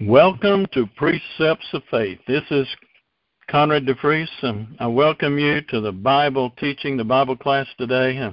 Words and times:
Welcome 0.00 0.66
to 0.72 0.88
Precepts 0.96 1.68
of 1.72 1.82
Faith. 1.88 2.18
This 2.26 2.42
is 2.50 2.66
Conrad 3.48 3.86
DeFries. 3.86 4.26
and 4.42 4.76
I 4.80 4.88
welcome 4.88 5.38
you 5.38 5.60
to 5.68 5.80
the 5.80 5.92
Bible 5.92 6.50
teaching, 6.58 6.96
the 6.96 7.04
Bible 7.04 7.36
class 7.36 7.68
today. 7.78 8.28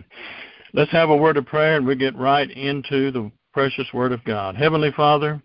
Let's 0.73 0.91
have 0.91 1.11
a 1.11 1.15
word 1.15 1.37
of 1.37 1.45
prayer 1.45 1.77
and 1.77 1.85
we 1.85 1.95
get 1.95 2.17
right 2.17 2.49
into 2.49 3.11
the 3.11 3.31
precious 3.53 3.85
Word 3.93 4.11
of 4.11 4.23
God. 4.23 4.55
Heavenly 4.55 4.91
Father, 4.93 5.39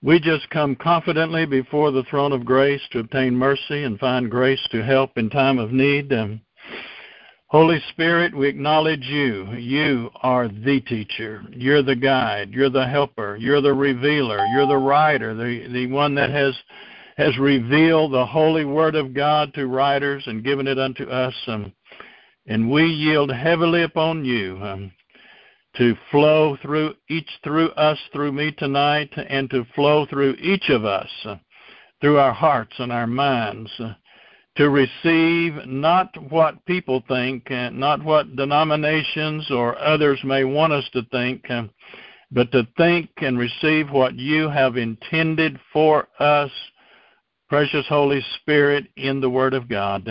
we 0.00 0.20
just 0.20 0.48
come 0.50 0.76
confidently 0.76 1.44
before 1.44 1.90
the 1.90 2.04
throne 2.04 2.30
of 2.30 2.44
grace 2.44 2.82
to 2.92 3.00
obtain 3.00 3.34
mercy 3.34 3.82
and 3.82 3.98
find 3.98 4.30
grace 4.30 4.64
to 4.70 4.84
help 4.84 5.18
in 5.18 5.28
time 5.28 5.58
of 5.58 5.72
need. 5.72 6.12
Holy 7.52 7.82
Spirit, 7.90 8.34
we 8.34 8.48
acknowledge 8.48 9.04
you. 9.04 9.46
You 9.52 10.08
are 10.22 10.48
the 10.48 10.80
teacher. 10.88 11.44
You're 11.50 11.82
the 11.82 11.94
guide. 11.94 12.48
You're 12.50 12.70
the 12.70 12.86
helper. 12.86 13.36
You're 13.36 13.60
the 13.60 13.74
revealer. 13.74 14.42
You're 14.54 14.66
the 14.66 14.78
writer, 14.78 15.34
the, 15.34 15.68
the 15.70 15.86
one 15.88 16.14
that 16.14 16.30
has 16.30 16.56
has 17.18 17.36
revealed 17.36 18.14
the 18.14 18.24
holy 18.24 18.64
word 18.64 18.94
of 18.94 19.12
God 19.12 19.52
to 19.52 19.66
writers 19.66 20.22
and 20.26 20.42
given 20.42 20.66
it 20.66 20.78
unto 20.78 21.04
us. 21.04 21.34
Um, 21.46 21.74
and 22.46 22.70
we 22.70 22.84
yield 22.86 23.30
heavily 23.30 23.82
upon 23.82 24.24
you 24.24 24.58
um, 24.62 24.90
to 25.76 25.94
flow 26.10 26.56
through 26.62 26.94
each 27.10 27.28
through 27.44 27.68
us, 27.72 27.98
through 28.14 28.32
me 28.32 28.52
tonight, 28.52 29.10
and 29.28 29.50
to 29.50 29.66
flow 29.74 30.06
through 30.06 30.36
each 30.40 30.70
of 30.70 30.86
us, 30.86 31.10
uh, 31.26 31.36
through 32.00 32.16
our 32.18 32.32
hearts 32.32 32.72
and 32.78 32.90
our 32.90 33.06
minds. 33.06 33.70
Uh, 33.78 33.92
to 34.56 34.68
receive 34.68 35.54
not 35.66 36.10
what 36.30 36.64
people 36.66 37.02
think, 37.08 37.50
uh, 37.50 37.70
not 37.70 38.02
what 38.04 38.36
denominations 38.36 39.50
or 39.50 39.78
others 39.78 40.20
may 40.24 40.44
want 40.44 40.72
us 40.72 40.84
to 40.92 41.02
think, 41.10 41.48
uh, 41.50 41.64
but 42.30 42.52
to 42.52 42.66
think 42.76 43.10
and 43.18 43.38
receive 43.38 43.90
what 43.90 44.14
you 44.14 44.48
have 44.48 44.76
intended 44.76 45.58
for 45.72 46.08
us, 46.18 46.50
precious 47.48 47.86
Holy 47.88 48.22
Spirit, 48.40 48.86
in 48.96 49.20
the 49.20 49.30
Word 49.30 49.54
of 49.54 49.68
God. 49.68 50.06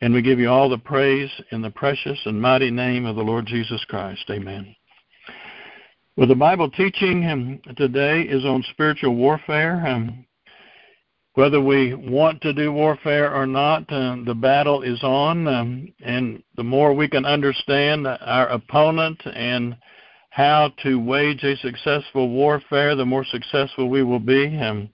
And 0.00 0.14
we 0.14 0.22
give 0.22 0.38
you 0.38 0.50
all 0.50 0.68
the 0.68 0.78
praise 0.78 1.30
in 1.52 1.62
the 1.62 1.70
precious 1.70 2.18
and 2.26 2.40
mighty 2.40 2.70
name 2.70 3.06
of 3.06 3.16
the 3.16 3.22
Lord 3.22 3.46
Jesus 3.46 3.82
Christ. 3.86 4.24
Amen. 4.30 4.74
Well, 6.16 6.26
the 6.26 6.34
Bible 6.34 6.70
teaching 6.70 7.26
um, 7.26 7.60
today 7.76 8.22
is 8.22 8.44
on 8.46 8.64
spiritual 8.70 9.14
warfare. 9.16 10.16
Whether 11.36 11.60
we 11.60 11.92
want 11.92 12.40
to 12.40 12.54
do 12.54 12.72
warfare 12.72 13.30
or 13.30 13.46
not, 13.46 13.92
uh, 13.92 14.16
the 14.24 14.34
battle 14.34 14.80
is 14.80 15.02
on. 15.02 15.46
Um, 15.46 15.92
and 16.02 16.42
the 16.56 16.64
more 16.64 16.94
we 16.94 17.08
can 17.08 17.26
understand 17.26 18.06
our 18.06 18.48
opponent 18.48 19.20
and 19.26 19.76
how 20.30 20.72
to 20.82 20.98
wage 20.98 21.44
a 21.44 21.54
successful 21.58 22.30
warfare, 22.30 22.96
the 22.96 23.04
more 23.04 23.22
successful 23.26 23.90
we 23.90 24.02
will 24.02 24.18
be. 24.18 24.56
Um, 24.58 24.88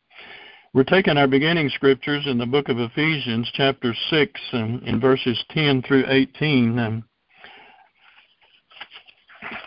we're 0.75 0.83
taking 0.83 1.17
our 1.17 1.29
beginning 1.29 1.69
scriptures 1.69 2.25
in 2.27 2.39
the 2.39 2.47
book 2.47 2.69
of 2.69 2.81
Ephesians, 2.81 3.49
chapter 3.55 3.95
6, 4.11 4.41
um, 4.53 4.83
in 4.85 4.99
verses 4.99 5.41
10 5.51 5.83
through 5.83 6.07
18. 6.09 6.77
Um, 6.77 7.05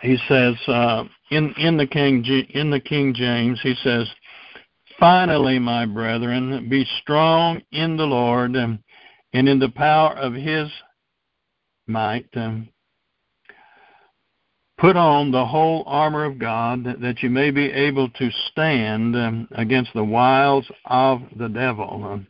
he 0.02 0.18
says, 0.28 0.56
uh, 0.68 1.04
in, 1.30 1.54
in, 1.56 1.78
the 1.78 1.86
King, 1.86 2.22
in 2.50 2.70
the 2.70 2.80
King 2.80 3.14
James, 3.14 3.58
he 3.62 3.74
says, 3.82 4.06
Finally, 4.98 5.58
my 5.58 5.84
brethren, 5.84 6.68
be 6.68 6.86
strong 7.02 7.60
in 7.72 7.96
the 7.96 8.04
Lord 8.04 8.54
and 8.56 8.78
in 9.32 9.58
the 9.58 9.68
power 9.68 10.14
of 10.14 10.32
his 10.32 10.70
might. 11.86 12.28
Put 14.78 14.96
on 14.96 15.30
the 15.30 15.46
whole 15.46 15.84
armor 15.86 16.24
of 16.24 16.38
God 16.38 16.84
that 17.00 17.22
you 17.22 17.30
may 17.30 17.50
be 17.50 17.70
able 17.72 18.10
to 18.10 18.30
stand 18.50 19.16
against 19.52 19.92
the 19.94 20.04
wiles 20.04 20.66
of 20.86 21.22
the 21.36 21.48
devil. 21.48 22.20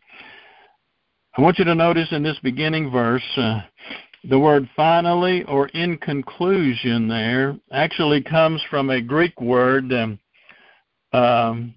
I 1.36 1.42
want 1.42 1.58
you 1.58 1.64
to 1.66 1.74
notice 1.74 2.08
in 2.12 2.22
this 2.22 2.38
beginning 2.42 2.90
verse 2.90 3.22
uh, 3.36 3.60
the 4.24 4.38
word 4.38 4.68
finally 4.74 5.42
or 5.44 5.68
in 5.68 5.98
conclusion 5.98 7.08
there 7.08 7.58
actually 7.72 8.22
comes 8.22 8.62
from 8.70 8.90
a 8.90 9.02
Greek 9.02 9.38
word 9.40 9.92
um, 9.92 10.18
um, 11.12 11.74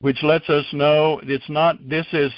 which 0.00 0.22
lets 0.22 0.48
us 0.48 0.66
know 0.72 1.20
it's 1.24 1.48
not, 1.48 1.76
this 1.88 2.06
is, 2.12 2.32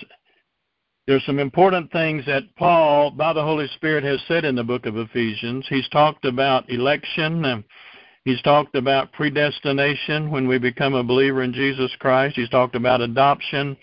there's 1.07 1.25
some 1.25 1.39
important 1.39 1.91
things 1.91 2.25
that 2.27 2.43
Paul, 2.57 3.11
by 3.11 3.33
the 3.33 3.43
Holy 3.43 3.67
Spirit, 3.75 4.05
has 4.05 4.21
said 4.29 4.45
in 4.45 4.55
the 4.55 4.65
book 4.65 4.87
of 4.87 4.97
Ephesians. 4.97 5.67
He's 5.69 5.89
talked 5.89 6.25
about 6.25 6.71
election. 6.71 7.65
He's 8.25 8.43
talked 8.43 8.77
about 8.77 9.13
predestination 9.13 10.31
when 10.31 10.47
we 10.47 10.59
become 10.59 10.95
a 10.95 11.03
believer 11.03 11.43
in 11.43 11.53
Jesus 11.53 11.91
Christ. 11.99 12.37
He's 12.37 12.51
talked 12.51 12.75
about 12.75 13.01
adoption. 13.01 13.77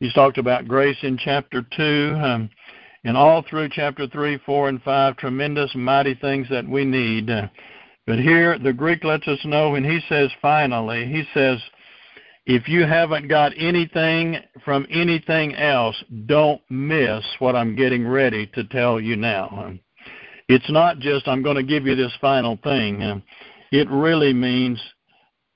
He's 0.00 0.14
talked 0.14 0.38
about 0.38 0.66
grace 0.66 0.96
in 1.02 1.18
chapter 1.18 1.62
2. 1.76 2.16
Um, 2.16 2.50
and 3.04 3.16
all 3.16 3.44
through 3.48 3.68
chapter 3.70 4.06
3, 4.06 4.38
4, 4.46 4.68
and 4.68 4.82
5, 4.82 5.16
tremendous, 5.16 5.74
mighty 5.74 6.14
things 6.14 6.46
that 6.50 6.68
we 6.68 6.84
need. 6.84 7.28
But 8.06 8.18
here, 8.18 8.58
the 8.58 8.72
Greek 8.72 9.04
lets 9.04 9.26
us 9.28 9.44
know 9.44 9.70
when 9.70 9.84
he 9.84 10.00
says 10.08 10.30
finally, 10.40 11.06
he 11.06 11.24
says, 11.34 11.58
if 12.46 12.68
you 12.68 12.84
haven't 12.84 13.28
got 13.28 13.52
anything 13.56 14.38
from 14.64 14.86
anything 14.90 15.54
else, 15.54 15.96
don't 16.26 16.60
miss 16.70 17.24
what 17.38 17.54
I'm 17.54 17.76
getting 17.76 18.06
ready 18.06 18.46
to 18.48 18.64
tell 18.64 19.00
you 19.00 19.16
now. 19.16 19.74
It's 20.48 20.70
not 20.70 20.98
just 20.98 21.28
I'm 21.28 21.42
going 21.42 21.56
to 21.56 21.62
give 21.62 21.86
you 21.86 21.94
this 21.94 22.12
final 22.20 22.58
thing. 22.64 23.22
It 23.70 23.88
really 23.90 24.32
means 24.32 24.80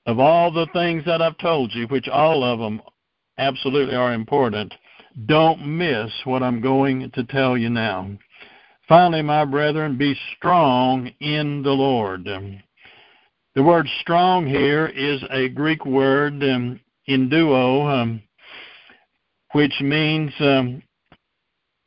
of 0.05 0.19
all 0.19 0.51
the 0.51 0.67
things 0.71 1.03
that 1.05 1.21
I've 1.21 1.37
told 1.37 1.73
you, 1.75 1.87
which 1.87 2.07
all 2.07 2.43
of 2.43 2.59
them 2.59 2.81
absolutely 3.37 3.95
are 3.95 4.13
important, 4.13 4.73
don't 5.25 5.65
miss 5.65 6.11
what 6.23 6.41
I'm 6.41 6.61
going 6.61 7.11
to 7.11 7.23
tell 7.25 7.57
you 7.57 7.69
now. 7.69 8.09
Finally, 8.87 9.23
my 9.23 9.43
brethren, 9.43 9.97
be 9.97 10.17
strong 10.37 11.11
in 11.19 11.61
the 11.61 11.71
Lord. 11.71 12.27
The 13.57 13.63
word 13.63 13.89
strong 14.01 14.45
here 14.45 14.85
is 14.85 15.19
a 15.31 15.49
Greek 15.49 15.83
word 15.83 16.43
um, 16.43 16.79
enduo, 17.09 17.91
um, 17.91 18.21
which 19.53 19.73
means 19.81 20.31
um, 20.39 20.83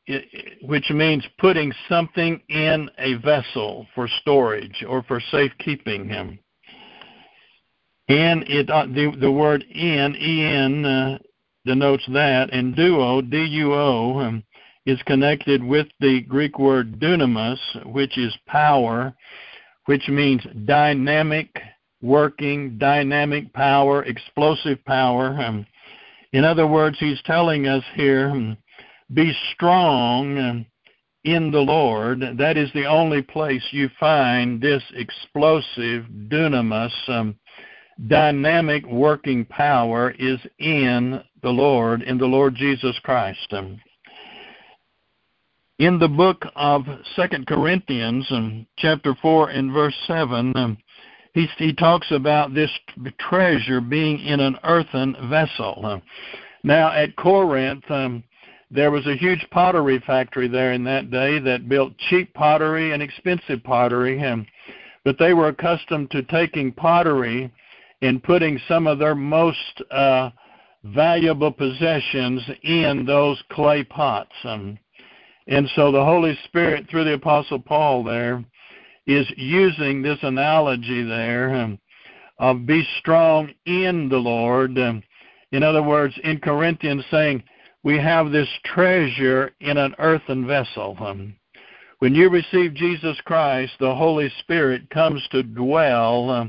it, 0.04 0.58
which 0.62 0.90
means 0.90 1.24
putting 1.38 1.72
something 1.88 2.40
in 2.48 2.90
a 2.98 3.14
vessel 3.18 3.86
for 3.94 4.08
storage 4.20 4.84
or 4.88 5.04
for 5.04 5.20
safekeeping. 5.30 6.12
Um, 6.12 6.40
and 8.08 8.42
it 8.48 8.68
uh, 8.68 8.86
the 8.86 9.16
the 9.20 9.30
word 9.30 9.62
in 9.62 10.16
en 10.16 10.84
uh, 10.84 11.18
denotes 11.64 12.04
that, 12.12 12.52
and 12.52 12.74
duo 12.74 13.20
d 13.20 13.44
u 13.44 13.74
o 13.74 14.18
um, 14.18 14.42
is 14.86 15.00
connected 15.06 15.62
with 15.62 15.86
the 16.00 16.22
Greek 16.22 16.58
word 16.58 16.98
dunamis, 16.98 17.60
which 17.92 18.18
is 18.18 18.36
power, 18.48 19.14
which 19.90 20.06
means 20.06 20.40
dynamic, 20.66 21.58
working, 22.00 22.78
dynamic 22.78 23.52
power, 23.52 24.04
explosive 24.04 24.78
power. 24.84 25.36
Um, 25.42 25.66
in 26.32 26.44
other 26.44 26.68
words, 26.68 26.96
he's 27.00 27.20
telling 27.24 27.66
us 27.66 27.82
here 27.96 28.30
um, 28.30 28.56
be 29.12 29.32
strong 29.52 30.38
um, 30.38 30.66
in 31.24 31.50
the 31.50 31.58
Lord. 31.58 32.22
That 32.38 32.56
is 32.56 32.70
the 32.72 32.84
only 32.84 33.20
place 33.20 33.64
you 33.72 33.90
find 33.98 34.60
this 34.60 34.84
explosive, 34.94 36.04
dunamis, 36.28 37.34
dynamic 38.06 38.86
working 38.86 39.44
power 39.44 40.14
is 40.20 40.38
in 40.60 41.20
the 41.42 41.50
Lord, 41.50 42.02
in 42.02 42.16
the 42.16 42.26
Lord 42.26 42.54
Jesus 42.54 42.96
Christ. 43.02 43.48
Um, 43.50 43.80
in 45.80 45.98
the 45.98 46.08
book 46.08 46.44
of 46.56 46.82
Second 47.16 47.46
Corinthians, 47.46 48.26
um, 48.30 48.66
chapter 48.76 49.14
four 49.22 49.48
and 49.48 49.72
verse 49.72 49.94
seven, 50.06 50.54
um, 50.54 50.76
he, 51.32 51.46
he 51.56 51.72
talks 51.72 52.10
about 52.10 52.52
this 52.52 52.70
treasure 53.18 53.80
being 53.80 54.20
in 54.20 54.40
an 54.40 54.58
earthen 54.64 55.16
vessel. 55.30 55.80
Uh, 55.82 56.00
now 56.62 56.92
at 56.92 57.16
Corinth, 57.16 57.90
um, 57.90 58.22
there 58.70 58.90
was 58.90 59.06
a 59.06 59.16
huge 59.16 59.46
pottery 59.50 60.02
factory 60.06 60.48
there 60.48 60.74
in 60.74 60.84
that 60.84 61.10
day 61.10 61.38
that 61.38 61.66
built 61.66 61.96
cheap 62.10 62.34
pottery 62.34 62.92
and 62.92 63.02
expensive 63.02 63.64
pottery, 63.64 64.22
um, 64.22 64.46
but 65.06 65.16
they 65.18 65.32
were 65.32 65.48
accustomed 65.48 66.10
to 66.10 66.22
taking 66.24 66.72
pottery 66.72 67.50
and 68.02 68.22
putting 68.22 68.60
some 68.68 68.86
of 68.86 68.98
their 68.98 69.14
most 69.14 69.82
uh, 69.90 70.28
valuable 70.84 71.50
possessions 71.50 72.42
in 72.64 73.06
those 73.06 73.42
clay 73.50 73.82
pots. 73.82 74.34
Um, 74.44 74.78
and 75.50 75.68
so 75.74 75.90
the 75.90 76.04
Holy 76.04 76.38
Spirit, 76.44 76.88
through 76.88 77.04
the 77.04 77.14
Apostle 77.14 77.58
Paul 77.58 78.04
there, 78.04 78.42
is 79.06 79.26
using 79.36 80.00
this 80.00 80.18
analogy 80.22 81.02
there 81.02 81.54
um, 81.54 81.78
of 82.38 82.64
be 82.66 82.86
strong 83.00 83.50
in 83.66 84.08
the 84.08 84.16
Lord. 84.16 84.78
Um, 84.78 85.02
in 85.50 85.64
other 85.64 85.82
words, 85.82 86.14
in 86.22 86.38
Corinthians, 86.38 87.04
saying, 87.10 87.42
we 87.82 87.98
have 87.98 88.30
this 88.30 88.48
treasure 88.64 89.50
in 89.60 89.76
an 89.76 89.94
earthen 89.98 90.46
vessel. 90.46 90.96
Um, 91.00 91.34
when 91.98 92.14
you 92.14 92.30
receive 92.30 92.74
Jesus 92.74 93.20
Christ, 93.24 93.72
the 93.80 93.94
Holy 93.94 94.30
Spirit 94.38 94.88
comes 94.90 95.26
to 95.32 95.42
dwell 95.42 96.48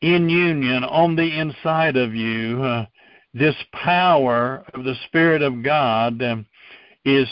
in 0.00 0.28
union 0.28 0.82
on 0.82 1.14
the 1.14 1.38
inside 1.38 1.96
of 1.96 2.14
you, 2.14 2.62
uh, 2.64 2.86
this 3.32 3.54
power 3.72 4.64
of 4.74 4.82
the 4.82 4.96
Spirit 5.06 5.40
of 5.40 5.62
God 5.62 6.20
is 7.04 7.28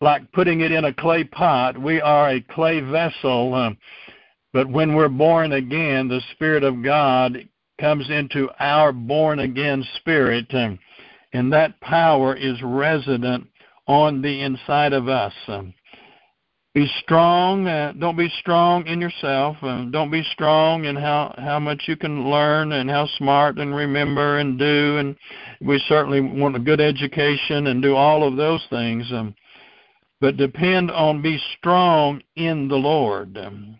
like 0.00 0.30
putting 0.32 0.60
it 0.60 0.72
in 0.72 0.84
a 0.84 0.94
clay 0.94 1.24
pot. 1.24 1.80
We 1.80 2.00
are 2.00 2.30
a 2.30 2.40
clay 2.40 2.80
vessel, 2.80 3.54
um, 3.54 3.78
but 4.52 4.68
when 4.68 4.94
we're 4.94 5.08
born 5.08 5.52
again, 5.52 6.08
the 6.08 6.20
Spirit 6.32 6.64
of 6.64 6.82
God 6.82 7.48
comes 7.80 8.08
into 8.10 8.48
our 8.58 8.92
born 8.92 9.40
again 9.40 9.84
spirit, 9.96 10.46
um, 10.54 10.78
and 11.32 11.52
that 11.52 11.78
power 11.80 12.34
is 12.34 12.56
resident 12.62 13.46
on 13.86 14.22
the 14.22 14.42
inside 14.42 14.92
of 14.92 15.08
us. 15.08 15.34
Um, 15.48 15.74
be 16.74 16.90
strong. 17.02 17.66
Uh, 17.66 17.92
don't 17.98 18.18
be 18.18 18.30
strong 18.40 18.86
in 18.86 19.00
yourself. 19.00 19.56
Uh, 19.62 19.84
don't 19.90 20.10
be 20.10 20.22
strong 20.32 20.84
in 20.84 20.94
how 20.94 21.34
how 21.38 21.58
much 21.58 21.84
you 21.86 21.96
can 21.96 22.28
learn 22.28 22.72
and 22.72 22.90
how 22.90 23.06
smart 23.16 23.58
and 23.58 23.74
remember 23.74 24.38
and 24.38 24.58
do. 24.58 24.98
And 24.98 25.16
we 25.62 25.82
certainly 25.88 26.20
want 26.20 26.54
a 26.54 26.58
good 26.58 26.80
education 26.80 27.68
and 27.68 27.82
do 27.82 27.96
all 27.96 28.28
of 28.28 28.36
those 28.36 28.62
things. 28.68 29.10
Um, 29.10 29.34
but 30.20 30.36
depend 30.36 30.90
on 30.90 31.22
be 31.22 31.40
strong 31.58 32.22
in 32.36 32.68
the 32.68 32.76
Lord 32.76 33.36
um, 33.38 33.78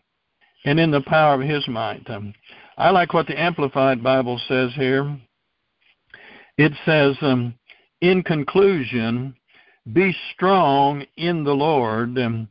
and 0.64 0.78
in 0.78 0.90
the 0.90 1.00
power 1.02 1.34
of 1.40 1.48
His 1.48 1.66
might. 1.68 2.08
Um, 2.10 2.34
I 2.76 2.90
like 2.90 3.14
what 3.14 3.26
the 3.26 3.40
Amplified 3.40 4.02
Bible 4.02 4.40
says 4.48 4.70
here. 4.74 5.18
It 6.58 6.72
says, 6.84 7.16
um, 7.20 7.54
in 8.00 8.22
conclusion, 8.22 9.34
be 9.92 10.14
strong 10.34 11.04
in 11.16 11.44
the 11.44 11.54
Lord. 11.54 12.18
Um, 12.18 12.48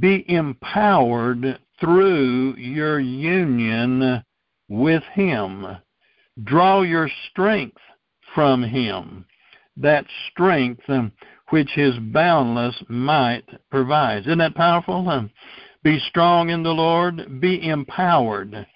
be 0.00 0.24
empowered 0.28 1.58
through 1.80 2.56
your 2.56 3.00
union 3.00 4.22
with 4.68 5.02
Him. 5.14 5.66
Draw 6.44 6.82
your 6.82 7.08
strength 7.30 7.80
from 8.34 8.62
Him, 8.62 9.24
that 9.80 10.04
strength 10.30 10.82
um, 10.88 11.12
which 11.50 11.70
His 11.74 11.94
boundless 12.12 12.76
might 12.88 13.44
provides. 13.70 14.26
Isn't 14.26 14.38
that 14.38 14.54
powerful? 14.54 15.08
Um, 15.08 15.30
be 15.82 15.98
strong 16.08 16.50
in 16.50 16.62
the 16.62 16.70
Lord, 16.70 17.40
be 17.40 17.68
empowered. 17.68 18.66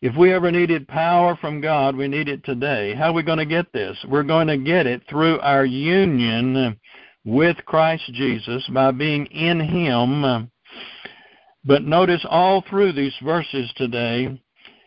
If 0.00 0.16
we 0.16 0.32
ever 0.32 0.50
needed 0.50 0.88
power 0.88 1.36
from 1.40 1.60
God, 1.60 1.94
we 1.94 2.08
need 2.08 2.28
it 2.28 2.44
today. 2.44 2.94
How 2.94 3.10
are 3.10 3.12
we 3.12 3.22
going 3.22 3.38
to 3.38 3.46
get 3.46 3.72
this? 3.72 3.96
We're 4.08 4.22
going 4.22 4.48
to 4.48 4.58
get 4.58 4.86
it 4.86 5.02
through 5.08 5.38
our 5.40 5.64
union 5.64 6.76
with 7.24 7.56
Christ 7.66 8.10
Jesus 8.12 8.66
by 8.72 8.90
being 8.90 9.26
in 9.26 9.60
Him 9.60 10.50
but 11.64 11.84
notice 11.84 12.24
all 12.28 12.64
through 12.68 12.92
these 12.92 13.14
verses 13.22 13.72
today, 13.76 14.40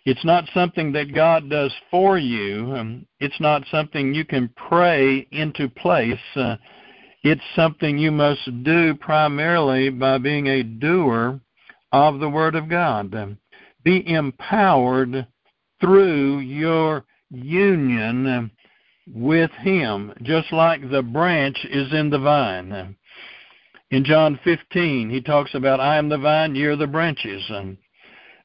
it's 0.06 0.24
not 0.24 0.50
something 0.54 0.92
that 0.92 1.14
God 1.16 1.50
does 1.50 1.74
for 1.90 2.18
you. 2.20 2.74
Um, 2.76 3.06
it's 3.20 3.40
not 3.40 3.64
something 3.72 4.14
you 4.14 4.24
can 4.24 4.50
pray 4.56 5.28
into 5.32 5.68
place. 5.68 6.20
Uh, 6.36 6.58
it's 7.24 7.42
something 7.56 7.98
you 7.98 8.12
must 8.12 8.64
do 8.64 8.94
primarily 8.94 9.90
by 9.90 10.20
being 10.20 10.46
a 10.46 10.62
doer 10.62 11.40
of 11.92 12.20
the 12.20 12.30
Word 12.30 12.54
of 12.54 12.70
God. 12.70 13.16
Um, 13.16 13.40
be 13.84 14.08
empowered 14.08 15.26
through 15.82 16.40
your 16.40 17.04
union 17.32 18.52
with 19.08 19.52
Him, 19.52 20.14
just 20.22 20.52
like 20.52 20.88
the 20.90 21.02
branch 21.02 21.58
is 21.66 21.92
in 21.94 22.12
the 22.12 22.20
vine. 22.20 22.96
In 23.90 24.04
John 24.04 24.40
15, 24.44 25.10
he 25.10 25.22
talks 25.22 25.54
about, 25.54 25.80
I 25.80 25.98
am 25.98 26.10
the 26.10 26.18
vine, 26.18 26.56
you 26.56 26.72
are 26.72 26.76
the 26.76 26.88
branches. 26.88 27.44
And 27.50 27.78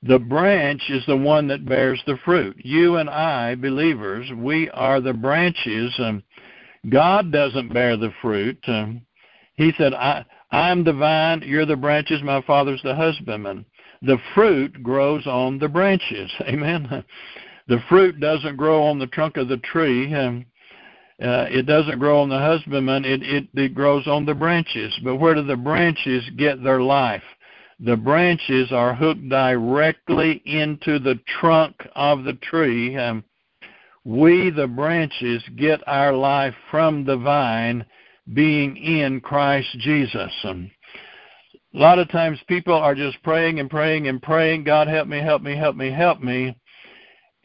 the 0.02 0.19
branch 0.19 0.82
is 0.88 1.05
the 1.06 1.17
one 1.17 1.47
that 1.49 1.67
bears 1.67 2.02
the 2.06 2.17
fruit. 2.25 2.56
You 2.58 2.97
and 2.97 3.11
I, 3.11 3.55
believers, 3.55 4.31
we 4.35 4.70
are 4.70 5.00
the 5.00 5.12
branches. 5.12 5.94
Um, 5.99 6.23
God 6.88 7.31
doesn't 7.31 7.73
bear 7.73 7.97
the 7.97 8.12
fruit. 8.23 8.58
Um, 8.67 9.02
he 9.56 9.73
said, 9.76 9.93
I, 9.93 10.25
I'm 10.50 10.85
the 10.85 10.94
vine, 10.94 11.43
you're 11.44 11.67
the 11.67 11.76
branches, 11.76 12.23
my 12.23 12.41
father's 12.43 12.81
the 12.82 12.94
husbandman. 12.94 13.67
The 14.02 14.17
fruit 14.35 14.82
grows 14.82 15.26
on 15.26 15.58
the 15.58 15.69
branches. 15.69 16.31
Amen. 16.49 17.05
The 17.69 17.79
fruit 17.88 18.19
doesn't 18.20 18.56
grow 18.56 18.82
on 18.85 18.99
the 18.99 19.06
trunk 19.06 19.37
of 19.37 19.49
the 19.49 19.58
tree. 19.58 20.12
Um, 20.14 20.46
uh, 21.23 21.44
it 21.50 21.67
doesn't 21.67 21.99
grow 21.99 22.23
on 22.23 22.31
the 22.31 22.38
husbandman, 22.38 23.05
it, 23.05 23.23
it, 23.23 23.46
it 23.53 23.75
grows 23.75 24.06
on 24.06 24.25
the 24.25 24.35
branches. 24.35 24.99
But 25.05 25.17
where 25.17 25.35
do 25.35 25.43
the 25.43 25.56
branches 25.56 26.25
get 26.38 26.64
their 26.64 26.81
life? 26.81 27.23
The 27.82 27.97
branches 27.97 28.73
are 28.73 28.94
hooked 28.94 29.29
directly 29.31 30.43
into 30.44 30.99
the 30.99 31.19
trunk 31.41 31.75
of 31.94 32.25
the 32.25 32.35
tree. 32.35 32.97
Um, 32.97 33.25
we, 34.05 34.50
the 34.50 34.67
branches, 34.67 35.43
get 35.56 35.81
our 35.87 36.12
life 36.12 36.55
from 36.71 37.05
the 37.05 37.17
vine 37.17 37.85
being 38.35 38.77
in 38.77 39.21
Christ 39.21 39.69
Jesus. 39.79 40.32
Um, 40.44 40.71
a 41.75 41.79
lot 41.79 41.99
of 41.99 42.11
times 42.11 42.38
people 42.49 42.75
are 42.75 42.94
just 42.94 43.23
praying 43.23 43.61
and 43.61 43.71
praying 43.71 44.09
and 44.09 44.21
praying, 44.21 44.65
God 44.65 44.88
help 44.88 45.09
me, 45.09 45.21
help 45.21 45.41
me, 45.41 45.56
help 45.56 45.77
me, 45.77 45.91
help 45.91 46.21
me. 46.21 46.56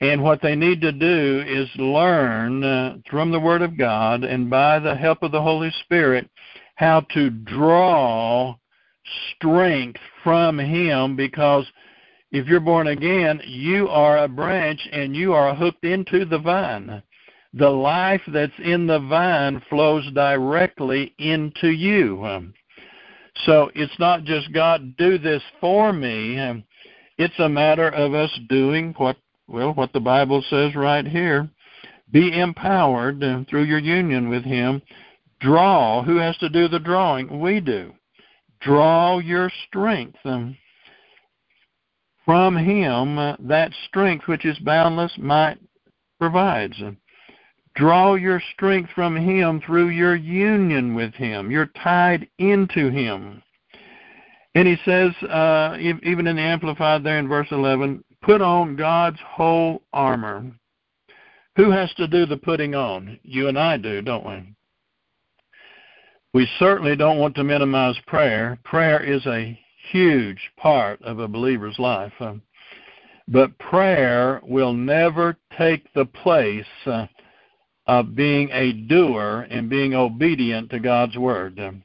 And 0.01 0.21
what 0.21 0.41
they 0.41 0.55
need 0.55 0.81
to 0.81 0.91
do 0.91 1.43
is 1.47 1.69
learn 1.77 2.63
uh, 2.63 2.97
from 3.09 3.31
the 3.31 3.39
Word 3.39 3.61
of 3.61 3.77
God 3.77 4.23
and 4.23 4.49
by 4.49 4.79
the 4.79 4.95
help 4.95 5.23
of 5.23 5.31
the 5.31 5.41
Holy 5.41 5.71
Spirit 5.83 6.29
how 6.75 7.01
to 7.13 7.29
draw 7.29 8.55
strength 9.35 9.99
from 10.23 10.59
Him 10.59 11.15
because 11.15 11.65
if 12.31 12.47
you're 12.47 12.59
born 12.59 12.87
again, 12.87 13.41
you 13.45 13.87
are 13.87 14.17
a 14.17 14.27
branch 14.27 14.87
and 14.91 15.15
you 15.15 15.33
are 15.33 15.55
hooked 15.55 15.85
into 15.85 16.25
the 16.25 16.39
vine. 16.39 17.01
The 17.53 17.69
life 17.69 18.21
that's 18.27 18.51
in 18.63 18.87
the 18.87 18.99
vine 18.99 19.61
flows 19.69 20.03
directly 20.13 21.13
into 21.17 21.69
you. 21.69 22.51
So 23.45 23.71
it's 23.75 23.97
not 23.99 24.23
just 24.23 24.51
God, 24.53 24.97
do 24.97 25.17
this 25.17 25.41
for 25.61 25.93
me. 25.93 26.63
It's 27.17 27.39
a 27.39 27.47
matter 27.47 27.89
of 27.89 28.13
us 28.13 28.31
doing 28.49 28.93
what 28.97 29.17
well, 29.47 29.73
what 29.73 29.93
the 29.93 29.99
Bible 29.99 30.43
says 30.49 30.75
right 30.75 31.05
here 31.05 31.49
be 32.11 32.37
empowered 32.39 33.23
through 33.49 33.63
your 33.63 33.79
union 33.79 34.29
with 34.29 34.43
Him. 34.43 34.81
Draw. 35.39 36.03
Who 36.03 36.17
has 36.17 36.37
to 36.37 36.49
do 36.49 36.67
the 36.67 36.79
drawing? 36.79 37.39
We 37.39 37.59
do. 37.59 37.93
Draw 38.65 39.19
your 39.19 39.51
strength 39.67 40.17
from 40.23 40.57
Him, 42.57 43.15
that 43.47 43.71
strength 43.87 44.27
which 44.27 44.43
is 44.43 44.57
boundless 44.59 45.13
might 45.19 45.59
provides. 46.19 46.81
Draw 47.75 48.15
your 48.15 48.41
strength 48.53 48.89
from 48.95 49.15
Him 49.15 49.61
through 49.61 49.89
your 49.89 50.15
union 50.15 50.95
with 50.95 51.13
Him. 51.13 51.51
You're 51.51 51.69
tied 51.83 52.27
into 52.39 52.89
Him. 52.89 53.43
And 54.55 54.67
he 54.67 54.77
says, 54.83 55.11
uh, 55.29 55.77
even 55.79 56.25
in 56.25 56.37
the 56.37 56.41
Amplified 56.41 57.03
there 57.03 57.19
in 57.19 57.27
verse 57.27 57.49
11, 57.51 58.03
put 58.23 58.41
on 58.41 58.75
God's 58.75 59.19
whole 59.23 59.83
armor. 59.93 60.49
Who 61.57 61.69
has 61.69 61.93
to 61.95 62.07
do 62.07 62.25
the 62.25 62.37
putting 62.37 62.73
on? 62.73 63.19
You 63.21 63.47
and 63.47 63.59
I 63.59 63.77
do, 63.77 64.01
don't 64.01 64.25
we? 64.25 64.55
We 66.35 66.49
certainly 66.59 66.97
don't 66.97 67.17
want 67.17 67.33
to 67.35 67.45
minimize 67.45 67.95
prayer. 68.07 68.59
Prayer 68.65 69.01
is 69.01 69.25
a 69.25 69.57
huge 69.89 70.51
part 70.57 71.01
of 71.01 71.19
a 71.19 71.29
believer's 71.29 71.79
life. 71.79 72.11
Uh, 72.19 72.33
but 73.29 73.57
prayer 73.57 74.41
will 74.43 74.73
never 74.73 75.37
take 75.57 75.87
the 75.93 76.03
place 76.03 76.65
uh, 76.87 77.07
of 77.87 78.17
being 78.17 78.49
a 78.51 78.73
doer 78.73 79.47
and 79.49 79.69
being 79.69 79.93
obedient 79.93 80.71
to 80.71 80.79
God's 80.81 81.15
word. 81.15 81.57
Um, 81.57 81.81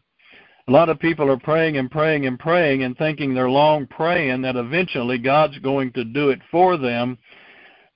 a 0.67 0.73
lot 0.73 0.89
of 0.89 0.99
people 0.99 1.31
are 1.31 1.39
praying 1.39 1.77
and 1.77 1.89
praying 1.89 2.27
and 2.27 2.37
praying 2.37 2.83
and 2.83 2.99
thinking 2.99 3.33
they're 3.33 3.49
long 3.49 3.87
praying 3.87 4.43
that 4.43 4.57
eventually 4.57 5.19
God's 5.19 5.61
going 5.61 5.93
to 5.93 6.03
do 6.03 6.31
it 6.31 6.41
for 6.51 6.77
them. 6.77 7.19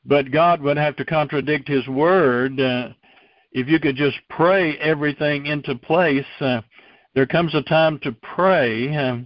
But 0.05 0.31
God 0.31 0.63
would 0.63 0.77
have 0.77 0.95
to 0.99 1.05
contradict 1.05 1.67
His 1.67 1.89
word. 1.89 2.61
Uh, 2.61 2.91
if 3.55 3.69
you 3.69 3.79
could 3.79 3.97
just 3.97 4.19
pray 4.29 4.77
everything 4.79 5.47
into 5.47 5.77
place, 5.77 6.27
uh, 6.41 6.61
there 7.15 7.27
comes 7.27 7.55
a 7.55 7.63
time 7.63 7.99
to 8.01 8.13
pray, 8.35 8.95
uh, 8.95 9.19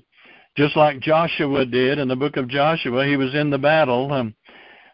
just 0.56 0.76
like 0.76 1.00
Joshua 1.00 1.64
did 1.64 1.99
in 1.99 2.08
the 2.08 2.16
book 2.16 2.37
of 2.37 2.49
Joshua. 2.49 3.06
He 3.06 3.16
was 3.16 3.35
in 3.35 3.49
the 3.50 3.58
battle. 3.58 4.12
Um, 4.12 4.35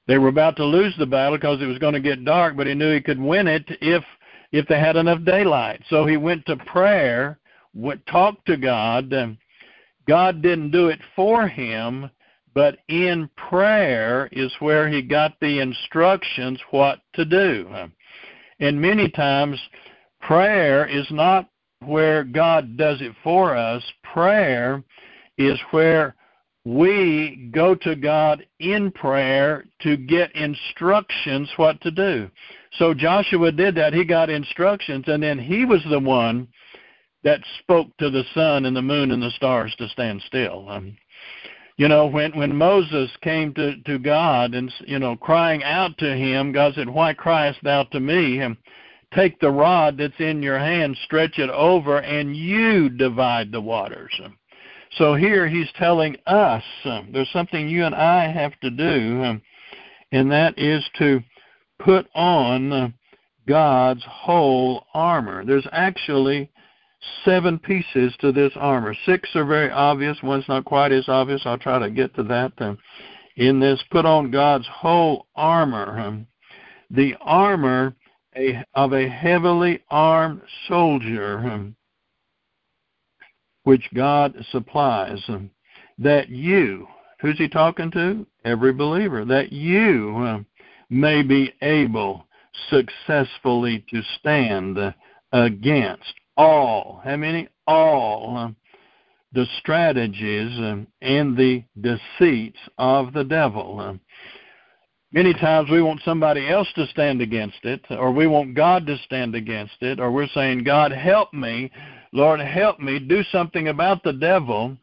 they 0.07 0.19
were 0.19 0.29
about 0.29 0.57
to 0.57 0.65
lose 0.65 0.95
the 0.99 1.07
battle 1.07 1.37
because 1.37 1.61
it 1.61 1.67
was 1.67 1.79
going 1.79 1.95
to 1.95 2.01
get 2.01 2.25
dark, 2.25 2.57
but 2.57 2.67
he 2.67 2.75
knew 2.75 2.95
he 2.95 3.01
could 3.01 3.21
win 3.21 3.49
it 3.49 3.65
if 3.81 4.05
if 4.53 4.69
they 4.69 4.79
had 4.79 4.95
enough 4.95 5.25
daylight. 5.25 5.83
So 5.91 6.07
he 6.07 6.17
went 6.17 6.47
to 6.47 6.57
prayer 6.57 7.41
would 7.75 8.07
talk 8.07 8.45
to 8.45 8.57
God. 8.57 9.13
God 10.07 10.43
didn't 10.43 10.71
do 10.71 10.89
it 10.89 11.01
for 11.17 11.49
him, 11.49 12.09
but 12.55 12.79
in 12.89 13.29
prayer 13.37 14.29
is 14.31 14.55
where 14.61 14.89
he 14.89 15.03
got 15.03 15.33
the 15.41 15.59
instructions 15.59 16.61
what 16.71 17.01
to 17.15 17.25
do. 17.25 17.69
And 18.65 18.81
many 18.81 19.11
times, 19.11 19.61
prayer 20.23 20.87
is 20.87 21.07
not 21.11 21.51
where 21.85 22.25
God 22.25 22.79
does 22.79 23.03
it 23.03 23.13
for 23.23 23.55
us. 23.55 23.83
Prayer 24.03 24.83
is 25.37 25.59
where 25.71 26.15
we 26.65 27.51
go 27.53 27.75
to 27.75 27.95
God 27.95 28.47
in 28.61 28.91
prayer 28.91 29.67
to 29.83 29.99
get 29.99 30.35
instructions 30.35 31.51
what 31.57 31.79
to 31.83 31.91
do. 31.91 32.31
So 32.79 32.95
Joshua 32.95 33.53
did 33.53 33.75
that. 33.75 33.93
He 33.93 34.03
got 34.03 34.31
instructions, 34.31 35.05
and 35.09 35.23
then 35.23 35.39
he 35.39 35.67
was 35.67 35.85
the 35.91 36.01
one 36.01 36.49
that 37.23 37.41
spoke 37.59 37.95
to 37.99 38.09
the 38.09 38.25
sun 38.33 38.65
and 38.65 38.75
the 38.75 38.81
moon 38.81 39.11
and 39.11 39.23
the 39.23 39.31
stars 39.33 39.75
to 39.77 39.89
stand 39.91 40.23
still. 40.27 40.71
Um, 40.71 40.97
you 41.77 41.89
know, 41.89 42.07
when 42.07 42.37
when 42.37 42.55
Moses 42.55 43.11
came 43.21 43.53
to 43.55 43.77
to 43.83 43.99
God 43.99 44.55
and 44.55 44.73
you 44.87 44.99
know 44.99 45.17
crying 45.17 45.63
out 45.65 45.97
to 45.99 46.17
him, 46.17 46.53
God 46.53 46.75
said, 46.75 46.89
"Why 46.89 47.15
criest 47.15 47.59
thou 47.63 47.85
to 47.85 48.01
me?" 48.01 48.41
And 48.41 48.57
take 49.13 49.41
the 49.41 49.51
rod 49.51 49.97
that's 49.99 50.19
in 50.19 50.43
your 50.43 50.59
hand, 50.59 50.97
stretch 51.05 51.39
it 51.39 51.51
over, 51.51 51.99
and 51.99 52.37
you 52.37 52.89
divide 52.89 53.51
the 53.51 53.61
waters. 53.61 54.13
So 54.99 55.15
here 55.15 55.49
he's 55.49 55.71
telling 55.77 56.17
us 56.27 56.63
um, 56.85 57.11
there's 57.13 57.31
something 57.33 57.69
you 57.69 57.85
and 57.85 57.95
I 57.95 58.31
have 58.31 58.59
to 58.61 58.71
do, 58.71 59.25
um, 59.25 59.43
and 60.13 60.31
that 60.31 60.57
is 60.57 60.85
to 60.99 61.21
put 61.81 62.07
on 62.15 62.73
uh, 62.73 62.89
God's 63.49 64.05
whole 64.09 64.87
armor. 64.95 65.45
There's 65.45 65.67
actually 65.73 66.51
seven 67.25 67.59
pieces 67.59 68.15
to 68.21 68.33
this 68.33 68.53
armor. 68.57 68.95
Six 69.07 69.29
are 69.35 69.45
very 69.45 69.71
obvious, 69.71 70.17
one's 70.23 70.49
not 70.49 70.65
quite 70.65 70.93
as 70.93 71.09
obvious. 71.09 71.43
I'll 71.45 71.59
try 71.59 71.79
to 71.79 71.91
get 71.91 72.15
to 72.17 72.23
that 72.25 72.53
in 73.37 73.61
this. 73.61 73.83
Put 73.91 74.05
on 74.07 74.31
God's 74.31 74.67
whole 74.71 75.27
armor. 75.35 76.25
The 76.91 77.15
armor 77.21 77.95
of 78.75 78.93
a 78.93 79.09
heavily 79.09 79.83
armed 79.91 80.43
soldier. 80.69 81.73
Which 83.65 83.89
God 83.95 84.35
supplies, 84.51 85.25
that 85.99 86.29
you, 86.29 86.87
who's 87.21 87.39
he 87.39 87.49
talking 87.49 87.91
to? 87.93 88.27
Every 88.45 88.73
believer, 88.73 89.25
that 89.25 89.53
you 89.53 90.45
may 90.91 91.23
be 91.23 91.53
able 91.63 92.27
successfully 92.69 93.85
to 93.91 94.03
stand 94.19 94.79
against 95.33 96.13
all, 96.37 97.01
how 97.05 97.17
many? 97.17 97.49
All 97.67 98.55
the 99.33 99.47
strategies 99.59 100.87
and 101.01 101.37
the 101.37 101.65
deceits 101.81 102.59
of 102.79 103.13
the 103.13 103.25
devil. 103.25 103.99
Many 105.13 105.33
times 105.35 105.71
we 105.71 105.83
want 105.83 106.01
somebody 106.05 106.49
else 106.49 106.69
to 106.75 106.87
stand 106.89 107.21
against 107.21 107.65
it, 107.65 107.81
or 107.91 108.13
we 108.13 108.27
want 108.27 108.55
God 108.55 108.87
to 108.87 108.99
stand 108.99 109.35
against 109.35 109.77
it, 109.81 109.99
or 109.99 110.11
we're 110.11 110.29
saying, 110.29 110.65
God, 110.65 110.93
help 110.93 111.33
me 111.33 111.71
Lord, 112.15 112.39
help 112.39 112.79
me 112.79 113.01
do 113.01 113.25
something 113.25 113.69
about 113.69 114.05
the 114.05 114.13
devil. 114.13 114.77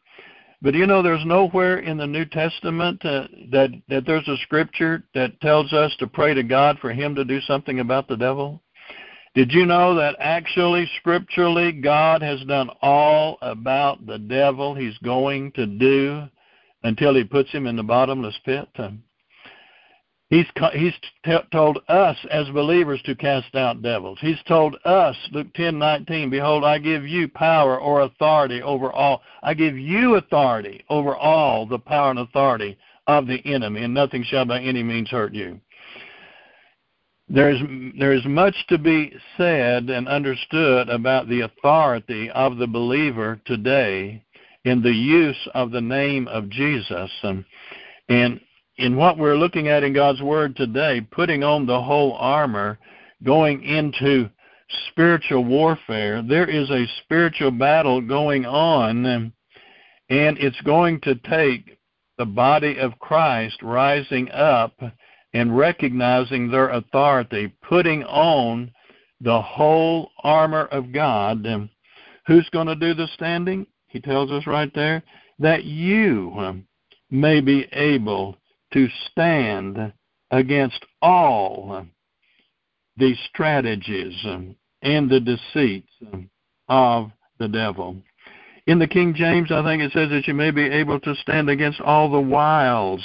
But 0.61 0.73
you 0.73 0.85
know, 0.85 1.01
there's 1.01 1.25
nowhere 1.25 1.79
in 1.79 1.97
the 1.97 2.05
New 2.05 2.25
Testament 2.25 3.03
uh, 3.05 3.27
that 3.51 3.69
that 3.87 4.05
there's 4.05 4.27
a 4.27 4.35
scripture 4.43 5.05
that 5.15 5.39
tells 5.39 5.71
us 5.71 5.95
to 5.99 6.07
pray 6.07 6.33
to 6.33 6.43
God 6.43 6.77
for 6.79 6.91
Him 6.91 7.15
to 7.15 7.23
do 7.23 7.39
something 7.41 7.79
about 7.79 8.09
the 8.09 8.17
devil. 8.17 8.61
Did 9.33 9.53
you 9.53 9.65
know 9.65 9.95
that 9.95 10.15
actually, 10.19 10.89
scripturally, 10.99 11.71
God 11.71 12.21
has 12.21 12.41
done 12.43 12.69
all 12.81 13.37
about 13.41 14.05
the 14.05 14.19
devil 14.19 14.75
He's 14.75 14.97
going 14.99 15.53
to 15.53 15.65
do 15.65 16.23
until 16.83 17.15
He 17.15 17.23
puts 17.23 17.49
him 17.51 17.65
in 17.65 17.77
the 17.77 17.83
bottomless 17.83 18.37
pit? 18.43 18.67
He's 20.31 20.45
he's 20.73 20.93
t- 21.25 21.37
told 21.51 21.79
us 21.89 22.17
as 22.31 22.47
believers 22.51 23.01
to 23.03 23.15
cast 23.15 23.53
out 23.53 23.81
devils. 23.81 24.17
He's 24.21 24.41
told 24.47 24.77
us, 24.85 25.15
Luke 25.33 25.53
ten 25.53 25.77
nineteen, 25.77 26.29
behold, 26.29 26.63
I 26.63 26.77
give 26.77 27.05
you 27.05 27.27
power 27.27 27.77
or 27.77 28.01
authority 28.01 28.61
over 28.61 28.93
all. 28.93 29.21
I 29.43 29.53
give 29.53 29.77
you 29.77 30.15
authority 30.15 30.85
over 30.89 31.17
all 31.17 31.65
the 31.65 31.79
power 31.79 32.11
and 32.11 32.19
authority 32.19 32.77
of 33.07 33.27
the 33.27 33.45
enemy, 33.45 33.83
and 33.83 33.93
nothing 33.93 34.23
shall 34.23 34.45
by 34.45 34.61
any 34.61 34.83
means 34.83 35.09
hurt 35.09 35.33
you. 35.33 35.59
There 37.33 37.49
is 37.49 37.61
there 37.97 38.11
is 38.11 38.25
much 38.25 38.55
to 38.67 38.77
be 38.77 39.13
said 39.37 39.89
and 39.89 40.05
understood 40.09 40.89
about 40.89 41.29
the 41.29 41.41
authority 41.41 42.29
of 42.29 42.57
the 42.57 42.67
believer 42.67 43.39
today 43.45 44.21
in 44.65 44.81
the 44.81 44.91
use 44.91 45.47
of 45.53 45.71
the 45.71 45.79
name 45.79 46.27
of 46.27 46.49
Jesus, 46.49 47.09
and 47.23 47.45
and 48.09 48.41
in 48.75 48.97
what 48.97 49.17
we're 49.17 49.37
looking 49.37 49.69
at 49.69 49.81
in 49.81 49.93
God's 49.93 50.21
Word 50.21 50.57
today, 50.57 51.07
putting 51.09 51.41
on 51.41 51.65
the 51.65 51.81
whole 51.81 52.17
armor, 52.19 52.77
going 53.23 53.63
into 53.63 54.29
spiritual 54.89 55.45
warfare, 55.45 56.21
there 56.21 56.49
is 56.49 56.69
a 56.69 56.85
spiritual 57.03 57.51
battle 57.51 58.01
going 58.01 58.45
on, 58.45 59.05
and 59.05 59.31
it's 60.09 60.59
going 60.61 60.99
to 61.01 61.15
take 61.15 61.77
the 62.17 62.25
body 62.25 62.77
of 62.77 62.99
Christ 62.99 63.61
rising 63.61 64.29
up 64.31 64.73
and 65.33 65.57
recognizing 65.57 66.49
their 66.49 66.69
authority, 66.69 67.53
putting 67.61 68.03
on 68.03 68.71
the 69.21 69.41
whole 69.41 70.11
armor 70.23 70.65
of 70.65 70.91
God. 70.91 71.45
And 71.45 71.69
who's 72.27 72.49
going 72.49 72.67
to 72.67 72.75
do 72.75 72.93
the 72.93 73.07
standing? 73.13 73.65
He 73.87 73.99
tells 73.99 74.31
us 74.31 74.47
right 74.47 74.73
there 74.73 75.03
that 75.39 75.63
you 75.63 76.33
um, 76.37 76.65
may 77.09 77.41
be 77.41 77.67
able 77.73 78.37
to 78.73 78.87
stand 79.11 79.93
against 80.31 80.85
all 81.01 81.73
um, 81.73 81.91
the 82.97 83.15
strategies 83.29 84.15
um, 84.25 84.55
and 84.81 85.09
the 85.09 85.19
deceits 85.19 85.91
of 86.69 87.11
the 87.39 87.47
devil. 87.47 87.97
In 88.67 88.79
the 88.79 88.87
King 88.87 89.13
James, 89.15 89.51
I 89.51 89.63
think 89.63 89.81
it 89.81 89.91
says 89.91 90.09
that 90.09 90.27
you 90.27 90.33
may 90.33 90.51
be 90.51 90.63
able 90.63 90.99
to 90.99 91.15
stand 91.15 91.49
against 91.49 91.81
all 91.81 92.09
the 92.09 92.19
wiles 92.19 93.03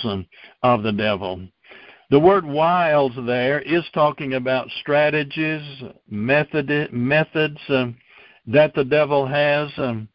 of 0.62 0.82
the 0.82 0.92
devil. 0.92 1.48
The 2.08 2.20
word 2.20 2.44
wiles 2.44 3.12
there 3.26 3.60
is 3.60 3.82
talking 3.92 4.34
about 4.34 4.68
strategies, 4.80 5.82
method, 6.08 6.92
methods 6.92 7.58
um, 7.68 7.96
that 8.46 8.74
the 8.74 8.84
devil 8.84 9.26
has. 9.26 9.70
Um, 9.76 10.08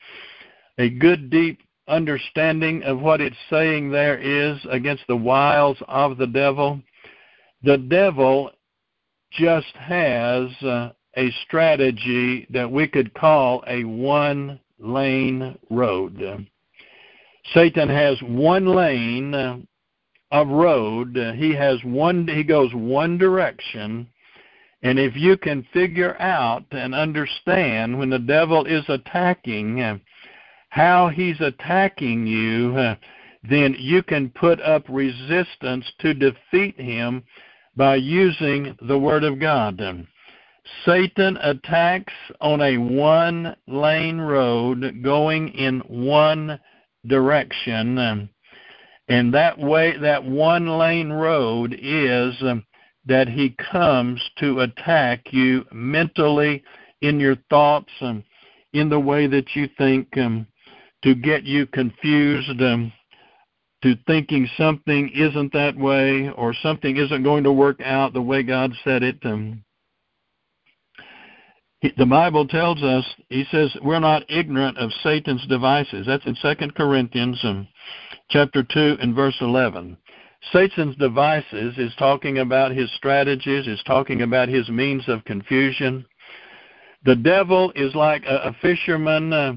a 0.78 0.90
good, 0.90 1.30
deep 1.30 1.60
understanding 1.88 2.82
of 2.84 3.00
what 3.02 3.20
it's 3.20 3.36
saying 3.50 3.92
there 3.92 4.18
is 4.18 4.58
against 4.70 5.04
the 5.08 5.16
wiles 5.16 5.78
of 5.90 6.18
the 6.18 6.28
devil. 6.28 6.82
The 7.64 7.78
devil 7.78 8.52
just 9.32 9.76
has 9.76 10.50
uh, 10.64 10.92
a 11.18 11.30
strategy 11.46 12.48
that 12.52 12.72
we 12.72 12.88
could 12.88 13.14
call 13.14 13.64
a 13.68 13.84
one 13.84 14.60
lane 14.80 15.58
road. 15.70 16.48
Satan 17.54 17.90
has 17.90 18.18
one 18.22 18.66
lane 18.66 19.34
uh, 19.34 19.58
of 20.32 20.48
road. 20.48 21.18
He 21.36 21.54
has 21.54 21.84
one 21.84 22.28
he 22.28 22.44
goes 22.44 22.74
one 22.74 23.18
direction. 23.18 24.08
And 24.84 24.98
if 24.98 25.16
you 25.16 25.38
can 25.38 25.68
figure 25.74 26.20
out 26.20 26.64
and 26.72 26.96
understand 26.96 28.00
when 28.00 28.10
the 28.10 28.20
devil 28.20 28.66
is 28.66 28.84
attacking 28.88 29.80
uh, 29.80 30.00
how 30.70 31.10
he's 31.10 31.40
attacking 31.40 32.26
you, 32.26 32.76
uh, 32.76 32.96
then 33.48 33.76
you 33.78 34.02
can 34.02 34.30
put 34.30 34.60
up 34.62 34.86
resistance 34.90 35.86
to 36.00 36.14
defeat 36.14 36.80
him 36.80 37.24
by 37.76 37.96
using 37.96 38.76
the 38.88 38.98
Word 38.98 39.24
of 39.24 39.40
God. 39.40 39.80
Satan 40.86 41.38
attacks 41.38 42.14
on 42.40 42.62
a 42.62 42.78
one 42.78 43.56
lane 43.68 44.20
road 44.20 45.02
going 45.04 45.50
in 45.50 45.80
one 45.88 46.60
direction. 47.08 48.30
And 49.12 49.34
that 49.34 49.60
way, 49.60 49.98
that 49.98 50.24
one 50.24 50.78
lane 50.78 51.10
road 51.10 51.78
is 51.78 52.34
um, 52.44 52.66
that 53.06 53.28
he 53.28 53.54
comes 53.72 54.22
to 54.38 54.62
attack 54.62 55.34
you 55.34 55.66
mentally 55.74 56.64
in 57.02 57.20
your 57.20 57.36
thoughts 57.50 57.92
and 58.00 58.24
in 58.72 58.88
the 58.88 59.02
way 59.02 59.28
that 59.28 59.54
you 59.54 59.68
think 59.78 60.08
um, 60.18 60.48
to 61.04 61.14
get 61.14 61.44
you 61.44 61.68
confused 61.68 62.62
um, 62.62 62.94
to 63.84 63.98
thinking 64.08 64.48
something 64.58 65.12
isn't 65.14 65.52
that 65.52 65.76
way 65.76 66.30
or 66.38 66.54
something 66.54 66.96
isn't 66.96 67.24
going 67.24 67.44
to 67.44 67.52
work 67.52 67.82
out 67.82 68.14
the 68.14 68.22
way 68.22 68.44
God 68.44 68.72
said 68.86 69.04
it. 69.04 69.18
Um, 69.26 69.66
the 71.98 72.06
Bible 72.06 72.48
tells 72.48 72.82
us, 72.82 73.04
he 73.28 73.44
says, 73.52 73.76
we're 73.84 74.00
not 74.00 74.24
ignorant 74.30 74.78
of 74.78 74.90
Satan's 75.04 75.46
devices. 75.48 76.08
That's 76.08 76.26
in 76.26 76.38
2 76.42 76.70
Corinthians 76.78 77.42
um, 77.44 77.68
chapter 78.32 78.64
2 78.64 78.98
and 79.02 79.14
verse 79.14 79.36
11. 79.42 79.98
Satan's 80.52 80.96
devices 80.96 81.78
is 81.78 81.94
talking 82.00 82.40
about 82.40 82.72
his 82.72 82.92
strategies, 82.96 83.68
is 83.68 83.84
talking 83.86 84.24
about 84.24 84.50
his 84.50 84.68
means 84.70 85.04
of 85.08 85.24
confusion. 85.26 86.06
The 87.06 87.16
devil 87.16 87.72
is 87.76 87.94
like 87.94 88.24
a, 88.26 88.50
a 88.50 88.56
fisherman 88.62 89.34
uh, 89.34 89.54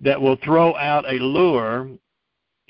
that 0.00 0.20
will 0.20 0.36
throw 0.42 0.74
out 0.76 1.04
a 1.06 1.18
lure 1.18 1.90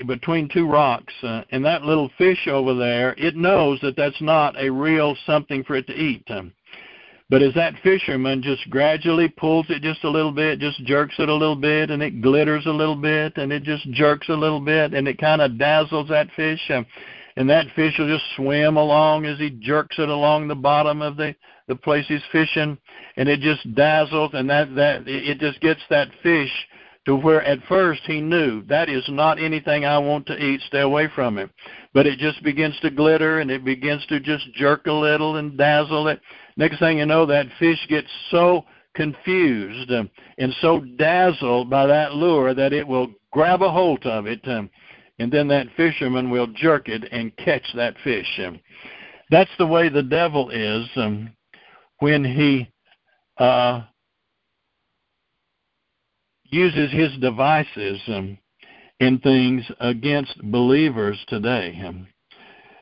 between 0.07 0.49
two 0.49 0.69
rocks, 0.69 1.15
uh, 1.23 1.43
and 1.51 1.65
that 1.65 1.83
little 1.83 2.11
fish 2.19 2.49
over 2.49 2.75
there, 2.75 3.15
it 3.17 3.37
knows 3.37 3.81
that 3.81 3.97
that's 3.97 4.21
not 4.21 4.55
a 4.61 4.71
real 4.71 5.17
something 5.25 5.65
for 5.65 5.77
it 5.77 5.87
to 5.87 5.95
eat. 5.95 6.27
But 7.29 7.43
as 7.43 7.55
that 7.55 7.75
fisherman 7.83 8.41
just 8.41 8.69
gradually 8.71 9.29
pulls 9.29 9.67
it 9.69 9.83
just 9.83 10.05
a 10.05 10.11
little 10.11 10.31
bit, 10.31 10.61
just 10.61 10.85
jerks 10.85 11.17
it 11.19 11.29
a 11.29 11.35
little 11.35 11.57
bit, 11.57 11.91
and 11.91 12.01
it 12.03 12.23
glitters 12.23 12.67
a 12.67 12.71
little 12.71 12.95
bit, 12.95 13.37
and 13.37 13.53
it 13.53 13.65
just 13.65 13.91
jerks 13.91 14.29
a 14.29 14.35
little 14.35 14.61
bit, 14.61 14.95
and 14.95 15.09
it 15.09 15.19
kind 15.19 15.43
of 15.43 15.59
dazzles 15.59 16.09
that 16.09 16.29
fish, 16.37 16.61
um, 16.71 16.87
and 17.37 17.51
that 17.51 17.67
fish 17.75 17.95
will 17.99 18.07
just 18.07 18.25
swim 18.37 18.77
along 18.77 19.27
as 19.27 19.39
he 19.39 19.51
jerks 19.51 19.99
it 19.99 20.09
along 20.09 20.47
the 20.47 20.55
bottom 20.55 21.03
of 21.03 21.17
the 21.17 21.35
the 21.69 21.75
place 21.75 22.05
he's 22.07 22.23
fishing, 22.31 22.79
and 23.17 23.29
it 23.29 23.41
just 23.41 23.75
dazzles, 23.75 24.31
and 24.35 24.49
that 24.49 24.73
that 24.77 25.03
it 25.09 25.41
just 25.41 25.61
gets 25.61 25.81
that 25.91 26.09
fish 26.23 26.53
to 27.07 27.17
where 27.17 27.43
at 27.43 27.59
first 27.69 28.03
he 28.05 28.21
knew 28.21 28.63
that 28.67 28.89
is 28.89 29.05
not 29.09 29.41
anything 29.41 29.85
I 29.85 29.97
want 29.99 30.27
to 30.27 30.37
eat, 30.37 30.61
stay 30.63 30.81
away 30.81 31.09
from 31.15 31.39
it. 31.39 31.51
But 31.95 32.07
it 32.07 32.19
just 32.19 32.43
begins 32.43 32.79
to 32.81 32.91
glitter 32.91 33.39
and 33.39 33.51
it 33.51 33.65
begins 33.65 34.05
to 34.07 34.19
just 34.19 34.53
jerk 34.55 34.87
a 34.87 34.93
little 34.93 35.37
and 35.37 35.57
dazzle 35.57 36.09
it. 36.09 36.21
Next 36.57 36.79
thing 36.79 36.99
you 36.99 37.07
know, 37.07 37.27
that 37.27 37.47
fish 37.59 37.79
gets 37.89 38.09
so 38.31 38.65
confused 38.95 39.91
and 39.91 40.55
so 40.61 40.81
dazzled 40.99 41.69
by 41.69 41.87
that 41.87 42.15
lure 42.15 42.55
that 42.55 42.73
it 42.73 42.87
will 42.87 43.09
grab 43.31 43.61
a 43.63 43.71
hold 43.71 44.05
of 44.07 44.27
it, 44.27 44.41
um, 44.49 44.71
and 45.19 45.31
then 45.31 45.49
that 45.49 45.67
fisherman 45.77 46.31
will 46.31 46.47
jerk 46.47 46.89
it 46.89 47.07
and 47.13 47.37
catch 47.37 47.65
that 47.75 47.95
fish. 48.03 48.41
Um, 48.43 48.59
that's 49.31 49.51
the 49.59 49.67
way 49.67 49.89
the 49.89 50.03
devil 50.03 50.51
is 50.51 50.87
um, 50.97 51.31
when 51.99 52.25
he 52.25 52.71
uh, 53.39 53.83
uses 56.45 56.91
his 56.93 57.15
devices 57.21 58.01
in 59.01 59.19
things 59.19 59.63
against 59.81 60.41
believers 60.51 61.19
today, 61.29 61.79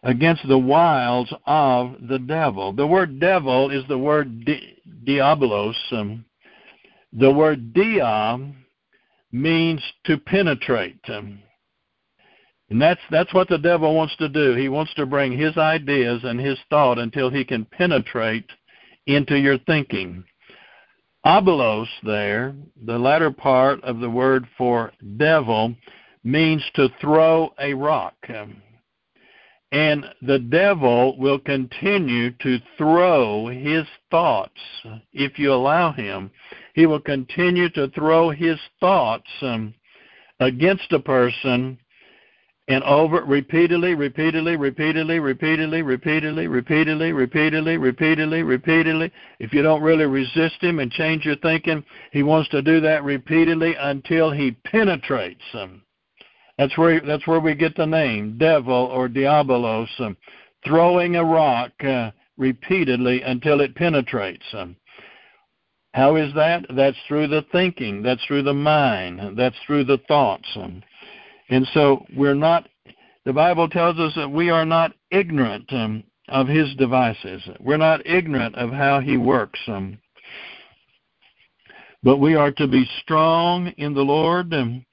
against 0.04 0.46
the 0.46 0.58
wiles 0.58 1.32
of 1.46 1.96
the 2.08 2.18
devil. 2.18 2.72
The 2.72 2.86
word 2.86 3.18
devil 3.18 3.70
is 3.70 3.82
the 3.88 3.98
word 3.98 4.44
di- 4.44 4.76
diabolos. 5.04 5.74
Um, 5.90 6.24
the 7.12 7.30
word 7.30 7.72
dia 7.72 8.38
means 9.32 9.82
to 10.04 10.18
penetrate. 10.18 11.00
Um, 11.08 11.40
and 12.70 12.80
that's 12.80 13.00
that's 13.10 13.32
what 13.34 13.48
the 13.48 13.58
devil 13.58 13.94
wants 13.94 14.16
to 14.16 14.28
do. 14.28 14.54
He 14.54 14.68
wants 14.68 14.92
to 14.94 15.06
bring 15.06 15.36
his 15.36 15.56
ideas 15.56 16.20
and 16.24 16.38
his 16.38 16.58
thought 16.70 16.98
until 16.98 17.30
he 17.30 17.44
can 17.44 17.64
penetrate 17.64 18.48
into 19.06 19.38
your 19.38 19.58
thinking. 19.58 20.24
Abelos 21.26 21.88
there, 22.02 22.54
the 22.84 22.98
latter 22.98 23.30
part 23.30 23.82
of 23.84 24.00
the 24.00 24.10
word 24.10 24.46
for 24.58 24.92
devil, 25.16 25.74
means 26.22 26.62
to 26.74 26.88
throw 27.00 27.54
a 27.58 27.72
rock. 27.72 28.14
And 29.74 30.06
the 30.22 30.38
devil 30.38 31.18
will 31.18 31.40
continue 31.40 32.30
to 32.30 32.60
throw 32.78 33.48
his 33.48 33.84
thoughts 34.08 34.60
if 35.12 35.36
you 35.36 35.52
allow 35.52 35.90
him. 35.90 36.30
He 36.74 36.86
will 36.86 37.00
continue 37.00 37.68
to 37.70 37.88
throw 37.88 38.30
his 38.30 38.56
thoughts 38.78 39.28
um, 39.42 39.74
against 40.38 40.92
a 40.92 41.00
person 41.00 41.76
and 42.68 42.84
over 42.84 43.24
repeatedly, 43.24 43.96
repeatedly, 43.96 44.54
repeatedly, 44.56 45.18
repeatedly, 45.18 45.82
repeatedly, 45.82 46.46
repeatedly, 46.46 47.12
repeatedly, 47.12 47.76
repeatedly, 47.76 48.42
repeatedly. 48.44 49.12
If 49.40 49.52
you 49.52 49.62
don't 49.62 49.82
really 49.82 50.06
resist 50.06 50.62
him 50.62 50.78
and 50.78 50.92
change 50.92 51.24
your 51.24 51.36
thinking, 51.38 51.84
he 52.12 52.22
wants 52.22 52.48
to 52.50 52.62
do 52.62 52.80
that 52.82 53.02
repeatedly 53.02 53.74
until 53.76 54.30
he 54.30 54.52
penetrates 54.52 55.42
them. 55.52 55.82
That's 56.58 56.76
where 56.78 57.00
that's 57.00 57.26
where 57.26 57.40
we 57.40 57.54
get 57.54 57.76
the 57.76 57.86
name 57.86 58.38
devil 58.38 58.72
or 58.72 59.08
diabolos, 59.08 59.88
um, 59.98 60.16
throwing 60.64 61.16
a 61.16 61.24
rock 61.24 61.72
uh, 61.82 62.10
repeatedly 62.36 63.22
until 63.22 63.60
it 63.60 63.74
penetrates 63.74 64.44
them. 64.52 64.76
How 65.94 66.16
is 66.16 66.34
that? 66.34 66.66
That's 66.70 66.96
through 67.06 67.28
the 67.28 67.44
thinking. 67.52 68.02
That's 68.02 68.24
through 68.24 68.42
the 68.42 68.54
mind. 68.54 69.38
That's 69.38 69.56
through 69.64 69.84
the 69.84 70.00
thoughts. 70.08 70.48
Um, 70.56 70.82
and 71.50 71.66
so 71.72 72.04
we're 72.16 72.34
not, 72.34 72.68
the 73.24 73.32
Bible 73.32 73.68
tells 73.68 73.98
us 73.98 74.12
that 74.16 74.28
we 74.28 74.50
are 74.50 74.64
not 74.64 74.92
ignorant 75.12 75.72
um, 75.72 76.02
of 76.28 76.48
his 76.48 76.74
devices. 76.76 77.42
We're 77.60 77.76
not 77.76 78.04
ignorant 78.06 78.56
of 78.56 78.70
how 78.70 78.98
he 78.98 79.16
works. 79.16 79.60
Um, 79.68 79.98
but 82.02 82.16
we 82.16 82.34
are 82.34 82.50
to 82.50 82.66
be 82.66 82.88
strong 83.02 83.68
in 83.78 83.94
the 83.94 84.02
Lord 84.02 84.52
um, 84.52 84.84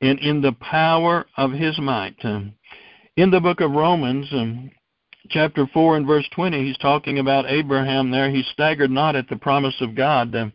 and 0.00 0.18
in 0.20 0.40
the 0.40 0.52
power 0.52 1.26
of 1.36 1.52
his 1.52 1.78
might. 1.78 2.16
Um, 2.24 2.54
in 3.16 3.30
the 3.30 3.40
book 3.40 3.60
of 3.60 3.72
Romans, 3.72 4.26
um, 4.32 4.70
chapter 5.30 5.66
4 5.72 5.96
and 5.96 6.06
verse 6.06 6.28
20, 6.34 6.64
he's 6.64 6.78
talking 6.78 7.18
about 7.18 7.50
Abraham 7.50 8.10
there. 8.10 8.30
He 8.30 8.42
staggered 8.52 8.90
not 8.90 9.16
at 9.16 9.28
the 9.28 9.36
promise 9.36 9.76
of 9.80 9.94
God 9.94 10.34
um, 10.34 10.52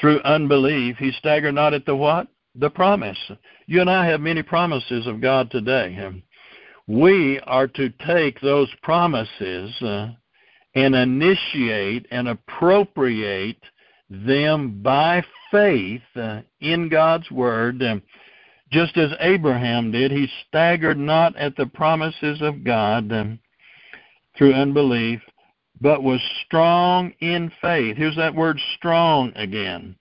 through 0.00 0.20
unbelief. 0.20 0.96
He 0.98 1.12
staggered 1.12 1.54
not 1.54 1.74
at 1.74 1.86
the 1.86 1.96
what? 1.96 2.28
the 2.54 2.70
promise. 2.70 3.18
You 3.66 3.80
and 3.80 3.90
I 3.90 4.06
have 4.06 4.20
many 4.20 4.42
promises 4.42 5.06
of 5.06 5.20
God 5.20 5.50
today. 5.50 6.22
We 6.86 7.40
are 7.40 7.68
to 7.68 7.90
take 8.06 8.40
those 8.40 8.68
promises 8.82 9.70
uh, 9.80 10.08
and 10.74 10.94
initiate 10.94 12.06
and 12.10 12.28
appropriate 12.28 13.62
them 14.08 14.82
by 14.82 15.24
faith 15.52 16.02
uh, 16.16 16.40
in 16.60 16.88
God's 16.88 17.30
Word. 17.30 17.80
Just 18.72 18.96
as 18.96 19.10
Abraham 19.20 19.90
did, 19.90 20.12
he 20.12 20.28
staggered 20.46 20.98
not 20.98 21.36
at 21.36 21.56
the 21.56 21.66
promises 21.66 22.40
of 22.40 22.62
God 22.64 23.10
um, 23.12 23.40
through 24.36 24.54
unbelief, 24.54 25.20
but 25.80 26.02
was 26.02 26.20
strong 26.46 27.12
in 27.20 27.50
faith. 27.60 27.96
Here's 27.96 28.16
that 28.16 28.34
word 28.34 28.60
strong 28.76 29.32
again 29.34 29.96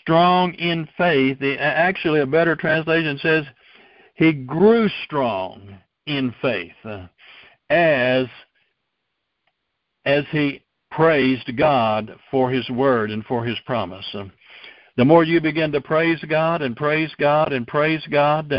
strong 0.00 0.54
in 0.54 0.88
faith. 0.96 1.38
Actually, 1.42 2.20
a 2.20 2.26
better 2.26 2.56
translation 2.56 3.18
says 3.18 3.44
he 4.14 4.32
grew 4.32 4.88
strong 5.04 5.78
in 6.06 6.34
faith 6.40 6.72
uh, 6.84 7.06
as 7.70 8.26
as 10.04 10.24
he 10.30 10.62
praised 10.90 11.56
God 11.56 12.16
for 12.30 12.50
his 12.50 12.68
word 12.68 13.10
and 13.10 13.24
for 13.24 13.44
his 13.44 13.58
promise. 13.64 14.04
The 14.96 15.04
more 15.04 15.24
you 15.24 15.40
begin 15.40 15.72
to 15.72 15.80
praise 15.80 16.22
God 16.28 16.62
and 16.62 16.76
praise 16.76 17.10
God 17.18 17.52
and 17.52 17.66
praise 17.66 18.02
God, 18.10 18.52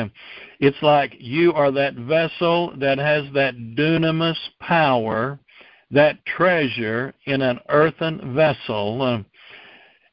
it's 0.59 0.81
like 0.81 1.15
you 1.19 1.53
are 1.53 1.71
that 1.71 1.95
vessel 1.95 2.73
that 2.77 2.97
has 2.97 3.25
that 3.33 3.55
dunamis 3.55 4.37
power, 4.59 5.39
that 5.91 6.25
treasure 6.25 7.13
in 7.25 7.41
an 7.41 7.59
earthen 7.69 8.33
vessel 8.33 9.01
um, 9.01 9.25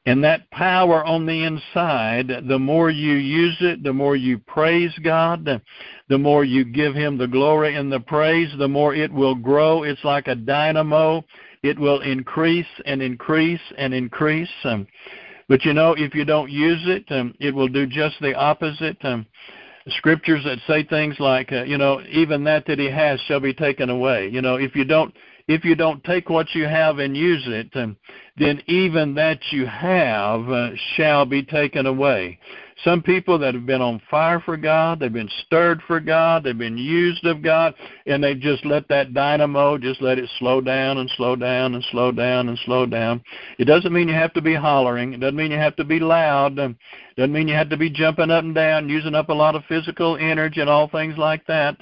and 0.07 0.25
that 0.25 0.51
power 0.51 1.05
on 1.05 1.27
the 1.27 1.45
inside, 1.45 2.31
the 2.49 2.59
more 2.59 2.91
you 2.91 3.15
use 3.15 3.57
it, 3.61 3.83
the 3.83 3.93
more 3.93 4.17
you 4.17 4.39
praise 4.39 4.93
God, 5.05 5.63
the 6.09 6.19
more 6.19 6.43
you 6.43 6.65
give 6.65 6.95
Him 6.95 7.19
the 7.19 7.29
glory 7.29 7.77
and 7.77 7.93
the 7.93 8.01
praise, 8.01 8.49
the 8.59 8.69
more 8.69 8.95
it 8.95 9.13
will 9.13 9.35
grow. 9.35 9.83
It's 9.83 10.03
like 10.03 10.27
a 10.27 10.35
dynamo. 10.35 11.23
It 11.63 11.79
will 11.79 12.01
increase 12.01 12.67
and 12.87 13.03
increase 13.03 13.61
and 13.77 13.93
increase. 13.93 14.49
Um, 14.65 14.87
But 15.51 15.65
you 15.65 15.75
know, 15.75 15.95
if 15.99 16.15
you 16.15 16.25
don't 16.25 16.49
use 16.49 16.81
it, 16.87 17.05
um, 17.11 17.35
it 17.41 17.53
will 17.53 17.67
do 17.67 17.85
just 17.85 18.15
the 18.21 18.37
opposite. 18.37 19.05
Um, 19.05 19.27
scriptures 19.89 20.45
that 20.45 20.59
say 20.69 20.85
things 20.85 21.17
like, 21.19 21.51
uh, 21.51 21.65
you 21.65 21.77
know, 21.77 22.01
even 22.09 22.45
that 22.45 22.67
that 22.67 22.79
He 22.79 22.89
has 22.89 23.21
shall 23.23 23.41
be 23.41 23.53
taken 23.53 23.91
away. 23.91 24.29
You 24.29 24.43
know, 24.43 24.55
if 24.55 24.77
you 24.77 24.85
don't 24.85 25.13
if 25.49 25.65
you 25.65 25.75
don't 25.75 26.05
take 26.05 26.31
what 26.31 26.55
you 26.55 26.67
have 26.67 27.01
and 27.01 27.17
use 27.17 27.43
it, 27.49 27.69
um, 27.75 27.97
then 28.37 28.63
even 28.69 29.13
that 29.17 29.41
you 29.51 29.67
have 29.67 30.49
uh, 30.49 30.71
shall 30.95 31.27
be 31.27 31.43
taken 31.43 31.87
away. 31.87 32.39
Some 32.85 33.03
people 33.03 33.39
that 33.39 33.55
have 33.55 33.67
been 33.67 33.83
on 33.83 34.01
fire 34.11 34.41
for 34.41 34.57
God, 34.57 35.01
they've 35.01 35.13
been 35.13 35.31
stirred 35.45 35.83
for 35.87 36.01
God, 36.01 36.45
they've 36.45 36.57
been 36.57 36.79
used 36.79 37.27
of 37.27 37.43
God, 37.43 37.75
and 38.07 38.25
they 38.25 38.35
just 38.35 38.65
let 38.65 38.89
that 38.89 39.13
dynamo 39.13 39.77
just 39.77 40.01
let 40.01 40.19
it 40.19 40.31
slow 40.39 40.61
down 40.61 40.99
and 40.99 41.11
slow 41.17 41.37
down 41.37 41.75
and 41.75 41.85
slow 41.91 42.11
down 42.11 42.49
and 42.49 42.59
slow 42.65 42.87
down. 42.87 43.23
It 43.59 43.67
doesn't 43.67 43.93
mean 43.93 44.09
you 44.09 44.15
have 44.15 44.33
to 44.33 44.41
be 44.41 44.55
hollering. 44.55 45.13
It 45.13 45.21
doesn't 45.21 45.37
mean 45.37 45.51
you 45.51 45.59
have 45.59 45.77
to 45.77 45.85
be 45.85 46.01
loud. 46.01 46.59
It 46.59 46.77
doesn't 47.17 47.33
mean 47.33 47.49
you 47.49 47.55
have 47.55 47.69
to 47.71 47.77
be 47.77 47.91
jumping 47.91 48.31
up 48.31 48.45
and 48.45 48.55
down, 48.55 48.89
using 48.89 49.15
up 49.15 49.29
a 49.29 49.35
lot 49.35 49.55
of 49.55 49.65
physical 49.67 50.17
energy 50.17 50.61
and 50.61 50.71
all 50.71 50.89
things 50.89 51.19
like 51.19 51.47
that. 51.47 51.77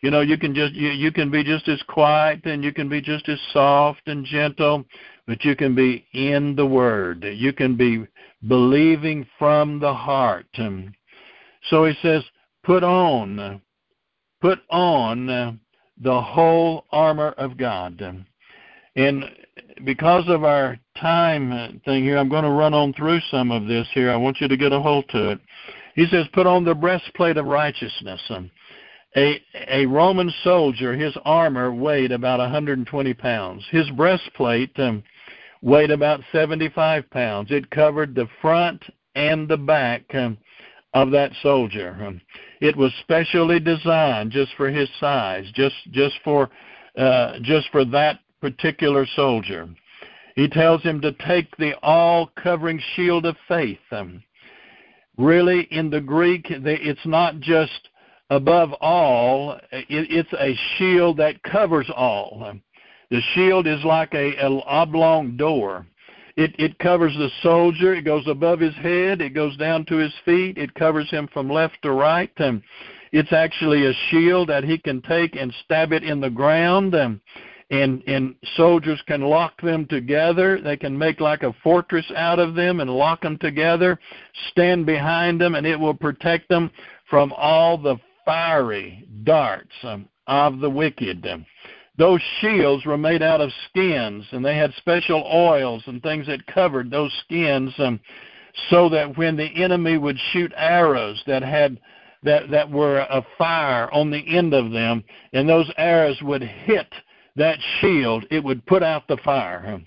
You 0.00 0.10
know, 0.10 0.22
you 0.22 0.38
can 0.38 0.54
just 0.54 0.72
you, 0.72 0.88
you 0.88 1.12
can 1.12 1.30
be 1.30 1.44
just 1.44 1.68
as 1.68 1.82
quiet 1.88 2.44
and 2.44 2.64
you 2.64 2.72
can 2.72 2.88
be 2.88 3.02
just 3.02 3.28
as 3.28 3.38
soft 3.52 4.02
and 4.06 4.24
gentle 4.24 4.86
but 5.30 5.44
you 5.44 5.54
can 5.54 5.76
be 5.76 6.04
in 6.12 6.56
the 6.56 6.66
Word. 6.66 7.22
You 7.24 7.52
can 7.52 7.76
be 7.76 8.04
believing 8.46 9.26
from 9.38 9.80
the 9.80 9.92
heart. 9.92 10.46
So 11.68 11.84
he 11.84 11.94
says, 12.02 12.22
put 12.64 12.82
on, 12.82 13.60
put 14.40 14.60
on 14.70 15.60
the 16.02 16.20
whole 16.20 16.86
armor 16.90 17.30
of 17.32 17.56
God. 17.56 18.24
And 18.96 19.24
because 19.84 20.24
of 20.28 20.44
our 20.44 20.78
time 21.00 21.80
thing 21.84 22.02
here, 22.04 22.18
I'm 22.18 22.28
going 22.28 22.44
to 22.44 22.50
run 22.50 22.74
on 22.74 22.92
through 22.94 23.20
some 23.30 23.50
of 23.50 23.66
this 23.66 23.86
here. 23.92 24.10
I 24.10 24.16
want 24.16 24.40
you 24.40 24.48
to 24.48 24.56
get 24.56 24.72
a 24.72 24.80
hold 24.80 25.08
to 25.10 25.30
it. 25.30 25.40
He 25.94 26.06
says, 26.06 26.26
put 26.32 26.46
on 26.46 26.64
the 26.64 26.74
breastplate 26.74 27.36
of 27.36 27.46
righteousness. 27.46 28.20
A, 29.16 29.42
a 29.68 29.86
Roman 29.86 30.32
soldier, 30.44 30.94
his 30.94 31.14
armor 31.24 31.72
weighed 31.72 32.12
about 32.12 32.38
120 32.38 33.14
pounds. 33.14 33.64
His 33.70 33.90
breastplate 33.90 34.70
um, 34.78 35.02
weighed 35.62 35.90
about 35.90 36.20
75 36.32 37.08
pounds. 37.10 37.50
It 37.50 37.70
covered 37.70 38.14
the 38.14 38.28
front 38.40 38.82
and 39.14 39.48
the 39.48 39.56
back 39.56 40.02
um, 40.14 40.38
of 40.94 41.10
that 41.10 41.32
soldier. 41.42 41.96
Um, 42.00 42.20
it 42.60 42.76
was 42.76 42.92
specially 43.00 43.60
designed 43.60 44.30
just 44.30 44.52
for 44.56 44.70
his 44.70 44.88
size, 44.98 45.46
just 45.54 45.76
just 45.90 46.14
for 46.24 46.50
uh, 46.96 47.38
just 47.42 47.68
for 47.70 47.84
that 47.86 48.20
particular 48.40 49.06
soldier. 49.14 49.68
He 50.36 50.48
tells 50.48 50.82
him 50.82 51.00
to 51.02 51.12
take 51.26 51.54
the 51.56 51.74
all-covering 51.82 52.80
shield 52.94 53.26
of 53.26 53.36
faith. 53.48 53.78
Um, 53.90 54.22
really, 55.18 55.62
in 55.70 55.90
the 55.90 56.00
Greek, 56.00 56.46
it's 56.48 57.06
not 57.06 57.40
just 57.40 57.88
above 58.30 58.72
all; 58.80 59.58
it's 59.72 60.32
a 60.38 60.56
shield 60.76 61.16
that 61.18 61.42
covers 61.42 61.90
all. 61.94 62.54
The 63.10 63.20
shield 63.34 63.66
is 63.66 63.82
like 63.84 64.14
a, 64.14 64.36
a 64.36 64.48
oblong 64.66 65.36
door. 65.36 65.86
It, 66.36 66.54
it 66.58 66.78
covers 66.78 67.14
the 67.14 67.28
soldier. 67.42 67.94
It 67.94 68.02
goes 68.02 68.26
above 68.28 68.60
his 68.60 68.74
head. 68.76 69.20
It 69.20 69.34
goes 69.34 69.56
down 69.56 69.84
to 69.86 69.96
his 69.96 70.14
feet. 70.24 70.58
It 70.58 70.74
covers 70.74 71.10
him 71.10 71.28
from 71.32 71.50
left 71.50 71.82
to 71.82 71.90
right. 71.90 72.30
And 72.36 72.62
it's 73.12 73.32
actually 73.32 73.86
a 73.86 73.92
shield 74.10 74.48
that 74.48 74.64
he 74.64 74.78
can 74.78 75.02
take 75.02 75.36
and 75.36 75.52
stab 75.64 75.92
it 75.92 76.04
in 76.04 76.20
the 76.20 76.30
ground. 76.30 76.94
And, 76.94 77.20
and, 77.70 78.02
and 78.06 78.36
soldiers 78.56 79.02
can 79.06 79.22
lock 79.22 79.60
them 79.60 79.86
together. 79.86 80.60
They 80.60 80.76
can 80.76 80.96
make 80.96 81.20
like 81.20 81.42
a 81.42 81.54
fortress 81.64 82.10
out 82.16 82.38
of 82.38 82.54
them 82.54 82.80
and 82.80 82.88
lock 82.88 83.22
them 83.22 83.38
together, 83.38 83.98
stand 84.50 84.86
behind 84.86 85.40
them, 85.40 85.56
and 85.56 85.66
it 85.66 85.78
will 85.78 85.94
protect 85.94 86.48
them 86.48 86.70
from 87.08 87.32
all 87.36 87.76
the 87.76 87.96
fiery 88.24 89.06
darts 89.24 89.74
um, 89.82 90.08
of 90.26 90.60
the 90.60 90.70
wicked. 90.70 91.26
Those 92.00 92.22
shields 92.40 92.86
were 92.86 92.96
made 92.96 93.20
out 93.20 93.42
of 93.42 93.52
skins, 93.68 94.24
and 94.32 94.42
they 94.42 94.56
had 94.56 94.72
special 94.78 95.22
oils 95.30 95.82
and 95.84 96.02
things 96.02 96.26
that 96.28 96.46
covered 96.46 96.90
those 96.90 97.12
skins, 97.24 97.74
um, 97.76 98.00
so 98.70 98.88
that 98.88 99.18
when 99.18 99.36
the 99.36 99.62
enemy 99.62 99.98
would 99.98 100.16
shoot 100.32 100.50
arrows 100.56 101.22
that 101.26 101.42
had 101.42 101.78
that 102.22 102.50
that 102.50 102.70
were 102.70 103.00
a 103.00 103.22
fire 103.36 103.92
on 103.92 104.10
the 104.10 104.24
end 104.34 104.54
of 104.54 104.72
them, 104.72 105.04
and 105.34 105.46
those 105.46 105.70
arrows 105.76 106.16
would 106.22 106.42
hit 106.42 106.90
that 107.36 107.58
shield, 107.80 108.24
it 108.30 108.42
would 108.42 108.64
put 108.64 108.82
out 108.82 109.06
the 109.06 109.18
fire. 109.18 109.78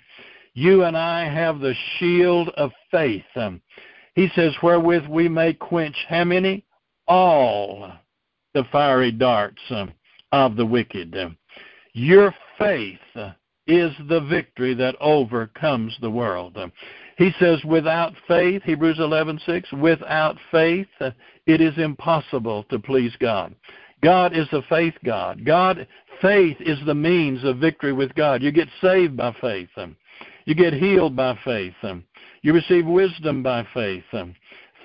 You 0.54 0.84
and 0.84 0.95
I 0.95 1.28
have 1.28 1.60
the 1.62 1.73
shield 1.97 2.49
of 2.49 2.69
faith. 2.91 3.26
Um, 3.36 3.60
he 4.13 4.30
says, 4.36 4.54
wherewith 4.62 5.08
we 5.08 5.28
may 5.28 5.54
quench 5.54 5.97
how 6.08 6.26
many? 6.26 6.63
All 7.08 7.91
the 8.54 8.65
fiery 8.71 9.12
darts 9.12 9.62
um, 9.71 9.91
of 10.32 10.56
the 10.56 10.65
wicked. 10.65 11.17
Um, 11.17 11.38
your 11.93 12.34
faith 12.58 12.99
is 13.67 13.93
the 14.10 14.19
victory 14.29 14.73
that 14.73 14.95
overcomes 14.99 15.95
the 16.01 16.10
world. 16.10 16.58
He 17.17 17.32
says, 17.39 17.63
without 17.63 18.13
faith, 18.27 18.63
Hebrews 18.63 18.97
11:6, 18.97 19.71
without 19.79 20.38
faith, 20.51 20.88
it 21.45 21.62
is 21.62 21.77
impossible 21.77 22.63
to 22.65 22.79
please 22.79 23.15
God. 23.19 23.56
God 24.01 24.36
is 24.36 24.47
a 24.51 24.62
faith 24.63 24.95
God. 25.06 25.45
God, 25.45 25.88
faith 26.21 26.58
is 26.60 26.79
the 26.86 26.95
means 26.95 27.43
of 27.45 27.58
victory 27.58 27.93
with 27.93 28.13
God. 28.15 28.41
You 28.41 28.51
get 28.51 28.67
saved 28.82 29.15
by 29.15 29.32
faith. 29.39 29.69
You 30.45 30.56
get 30.56 30.73
healed 30.73 31.15
by 31.15 31.39
faith. 31.45 31.75
You 32.41 32.53
receive 32.53 32.86
wisdom 32.86 33.43
by 33.43 33.65
faith. 33.73 34.03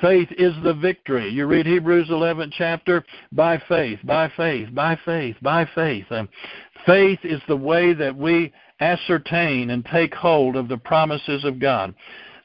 Faith 0.01 0.29
is 0.39 0.55
the 0.63 0.75
victory. 0.75 1.29
You 1.29 1.47
read 1.47 1.67
Hebrews 1.67 2.11
11 2.11 2.53
chapter 2.57 3.05
by 3.33 3.59
faith, 3.69 3.99
by 4.05 4.29
faith, 4.37 4.73
by 4.73 4.95
faith, 5.05 5.35
by 5.43 5.65
faith. 5.75 6.07
Faith 6.89 7.19
is 7.23 7.43
the 7.47 7.57
way 7.57 7.93
that 7.93 8.17
we 8.17 8.51
ascertain 8.81 9.69
and 9.69 9.85
take 9.85 10.15
hold 10.15 10.57
of 10.57 10.69
the 10.69 10.79
promises 10.79 11.45
of 11.45 11.61
God. 11.61 11.95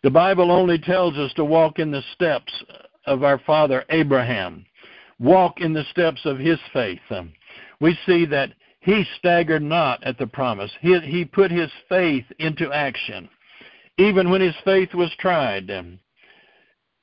The 0.04 0.12
Bible 0.12 0.52
only 0.52 0.78
tells 0.78 1.18
us 1.18 1.32
to 1.36 1.46
walk 1.46 1.80
in 1.80 1.92
the 1.92 2.04
steps 2.14 2.52
of 3.06 3.24
our 3.24 3.38
father 3.38 3.86
Abraham, 3.90 4.66
walk 5.18 5.62
in 5.62 5.72
the 5.72 5.86
steps 5.92 6.26
of 6.26 6.40
his 6.40 6.60
faith. 6.74 7.00
We 7.80 7.98
see 8.06 8.26
that 8.26 8.52
he 8.82 9.06
staggered 9.18 9.62
not 9.64 10.04
at 10.04 10.18
the 10.18 10.28
promise. 10.28 10.72
He, 10.82 11.00
he 11.00 11.24
put 11.24 11.50
his 11.50 11.72
faith 11.88 12.26
into 12.38 12.70
action. 12.74 13.30
Even 13.98 14.30
when 14.30 14.42
his 14.42 14.56
faith 14.66 14.94
was 14.94 15.16
tried, 15.20 15.72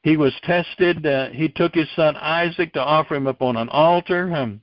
he 0.03 0.19
was 0.19 0.35
tested. 0.43 1.07
Uh, 1.07 1.31
he 1.31 1.49
took 1.49 1.75
his 1.75 1.89
son 1.97 2.17
Isaac 2.17 2.75
to 2.75 2.85
offer 2.85 3.15
him 3.15 3.27
upon 3.27 3.57
an 3.57 3.71
altar. 3.71 4.31
Um, 4.35 4.61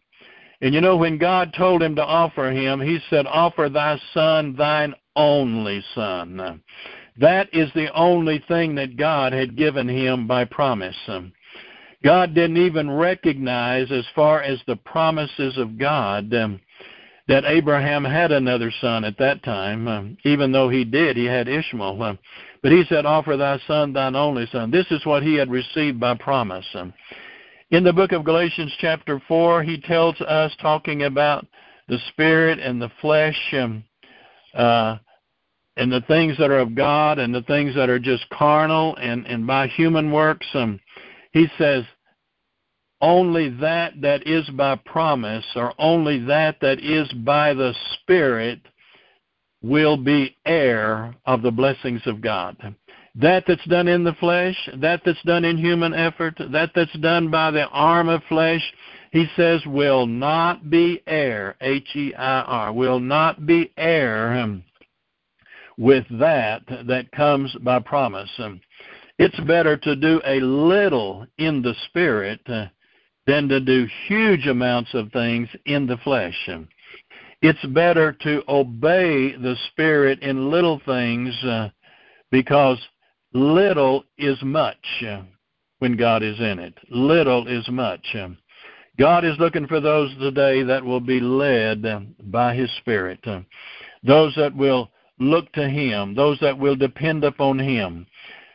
and 0.62 0.74
you 0.74 0.82
know, 0.82 0.98
when 0.98 1.17
God 1.17 1.54
told 1.56 1.84
him 1.84 1.96
to 1.96 2.04
offer 2.04 2.52
him, 2.52 2.82
he 2.82 3.00
said, 3.10 3.28
Offer 3.28 3.70
thy 3.70 4.00
son, 4.13 4.56
thine 4.56 4.96
only 5.15 5.84
son. 5.93 6.62
That 7.20 7.50
is 7.54 7.70
the 7.74 7.93
only 7.93 8.43
thing 8.48 8.76
that 8.76 8.98
God 8.98 9.34
had 9.34 9.58
given 9.58 9.88
him 9.88 10.28
by 10.28 10.46
promise. 10.46 10.96
God 12.04 12.34
didn't 12.34 12.58
even 12.58 12.89
recognize, 12.89 13.91
as 13.91 14.06
far 14.15 14.41
as 14.41 14.60
the 14.65 14.76
promises 14.78 15.58
of 15.58 15.78
God, 15.78 16.30
that 16.32 17.46
Abraham 17.46 18.04
had 18.04 18.32
another 18.32 18.72
son 18.82 19.04
at 19.04 19.17
that 19.17 19.43
time. 19.43 20.17
Even 20.24 20.52
though 20.52 20.70
he 20.70 20.84
did, 20.84 21.17
he 21.17 21.26
had 21.26 21.48
Ishmael. 21.48 22.17
But 22.63 22.72
he 22.72 22.84
said, 22.89 23.06
Offer 23.06 23.38
thy 23.38 23.60
son, 23.67 23.93
thine 23.93 24.15
only 24.15 24.48
son. 24.52 24.72
This 24.72 24.88
is 24.89 25.06
what 25.06 25.22
he 25.22 25.36
had 25.36 25.52
received 25.52 26.00
by 26.00 26.15
promise. 26.15 26.65
In 27.69 27.84
the 27.84 27.91
book 27.91 28.13
of 28.13 28.23
Galatians, 28.23 28.73
chapter 28.80 29.21
4, 29.27 29.62
he 29.62 29.82
tells 29.82 30.19
us, 30.21 30.53
talking 30.62 31.03
about 31.03 31.45
the 31.89 31.97
spirit 32.10 32.60
and 32.60 32.82
the 32.82 32.91
flesh, 33.01 33.38
um, 33.53 33.84
uh, 34.53 34.97
and 35.75 35.91
the 35.91 36.01
things 36.08 36.38
that 36.38 36.49
are 36.49 36.60
of 36.60 36.75
God 36.75 37.19
and 37.19 37.36
the 37.36 37.41
things 37.43 37.75
that 37.75 37.89
are 37.89 37.99
just 37.99 38.27
carnal 38.30 38.95
and, 38.95 39.27
and 39.27 39.45
by 39.45 39.67
human 39.67 40.13
works. 40.13 40.47
Um, 40.53 40.80
he 41.34 41.47
says, 41.58 41.84
only 43.01 43.49
that 43.60 43.99
that 44.01 44.25
is 44.25 44.47
by 44.51 44.75
promise, 44.86 45.45
or 45.56 45.73
only 45.77 46.23
that 46.25 46.60
that 46.62 46.80
is 46.80 47.12
by 47.12 47.53
the 47.53 47.73
Spirit, 47.93 48.60
will 49.62 49.97
be 49.97 50.36
heir 50.45 51.13
of 51.25 51.41
the 51.41 51.51
blessings 51.51 52.01
of 52.06 52.21
God. 52.21 52.58
That 53.19 53.45
that's 53.47 53.65
done 53.65 53.88
in 53.88 54.03
the 54.03 54.13
flesh, 54.13 54.56
that 54.77 55.01
that's 55.03 55.21
done 55.23 55.43
in 55.43 55.58
human 55.58 55.93
effort, 55.93 56.36
that 56.51 56.71
that's 56.75 56.97
done 56.99 57.32
by 57.32 57.49
the 57.49 57.67
arm 57.69 58.10
of 58.10 58.21
flesh, 58.30 58.62
he 59.12 59.25
says, 59.36 59.65
will 59.65 60.06
not 60.06 60.69
be 60.69 61.01
heir, 61.08 61.56
H 61.62 61.95
E 61.95 62.13
I 62.13 62.41
R, 62.41 62.73
will 62.73 62.99
not 62.99 63.47
be 63.47 63.71
heir 63.75 64.34
um, 64.34 64.63
with 65.77 66.06
that 66.19 66.62
that 66.86 67.12
comes 67.12 67.56
by 67.62 67.80
promise. 67.80 68.30
Um, 68.38 68.62
it's 69.17 69.39
better 69.41 69.77
to 69.77 69.95
do 69.95 70.21
a 70.23 70.39
little 70.39 71.25
in 71.39 71.63
the 71.63 71.73
spirit 71.88 72.41
uh, 72.47 72.65
than 73.25 73.47
to 73.47 73.60
do 73.60 73.88
huge 74.08 74.45
amounts 74.45 74.93
of 74.93 75.12
things 75.12 75.49
in 75.65 75.88
the 75.88 75.97
flesh. 75.97 76.38
Um, 76.49 76.67
it's 77.41 77.65
better 77.67 78.13
to 78.21 78.43
obey 78.47 79.36
the 79.36 79.56
spirit 79.71 80.19
in 80.19 80.51
little 80.51 80.80
things 80.86 81.34
uh, 81.43 81.69
because 82.30 82.80
Little 83.38 84.04
is 84.17 84.41
much 84.41 85.04
uh, 85.08 85.21
when 85.78 85.95
God 85.95 86.23
is 86.23 86.39
in 86.39 86.58
it. 86.58 86.73
Little 86.89 87.47
is 87.47 87.69
much. 87.69 88.04
Uh, 88.15 88.30
God 88.97 89.23
is 89.23 89.38
looking 89.38 89.67
for 89.67 89.80
those 89.80 90.12
today 90.17 90.63
that 90.63 90.84
will 90.84 91.00
be 91.00 91.19
led 91.19 91.86
uh, 91.86 92.00
by 92.19 92.56
His 92.56 92.76
Spirit, 92.78 93.23
those 94.04 94.34
that 94.38 94.56
will 94.56 94.89
look 95.19 95.52
to 95.52 95.69
Him, 95.69 96.15
those 96.15 96.39
that 96.41 96.58
will 96.58 96.76
depend 96.76 97.23
upon 97.23 97.60
Him. 97.60 98.08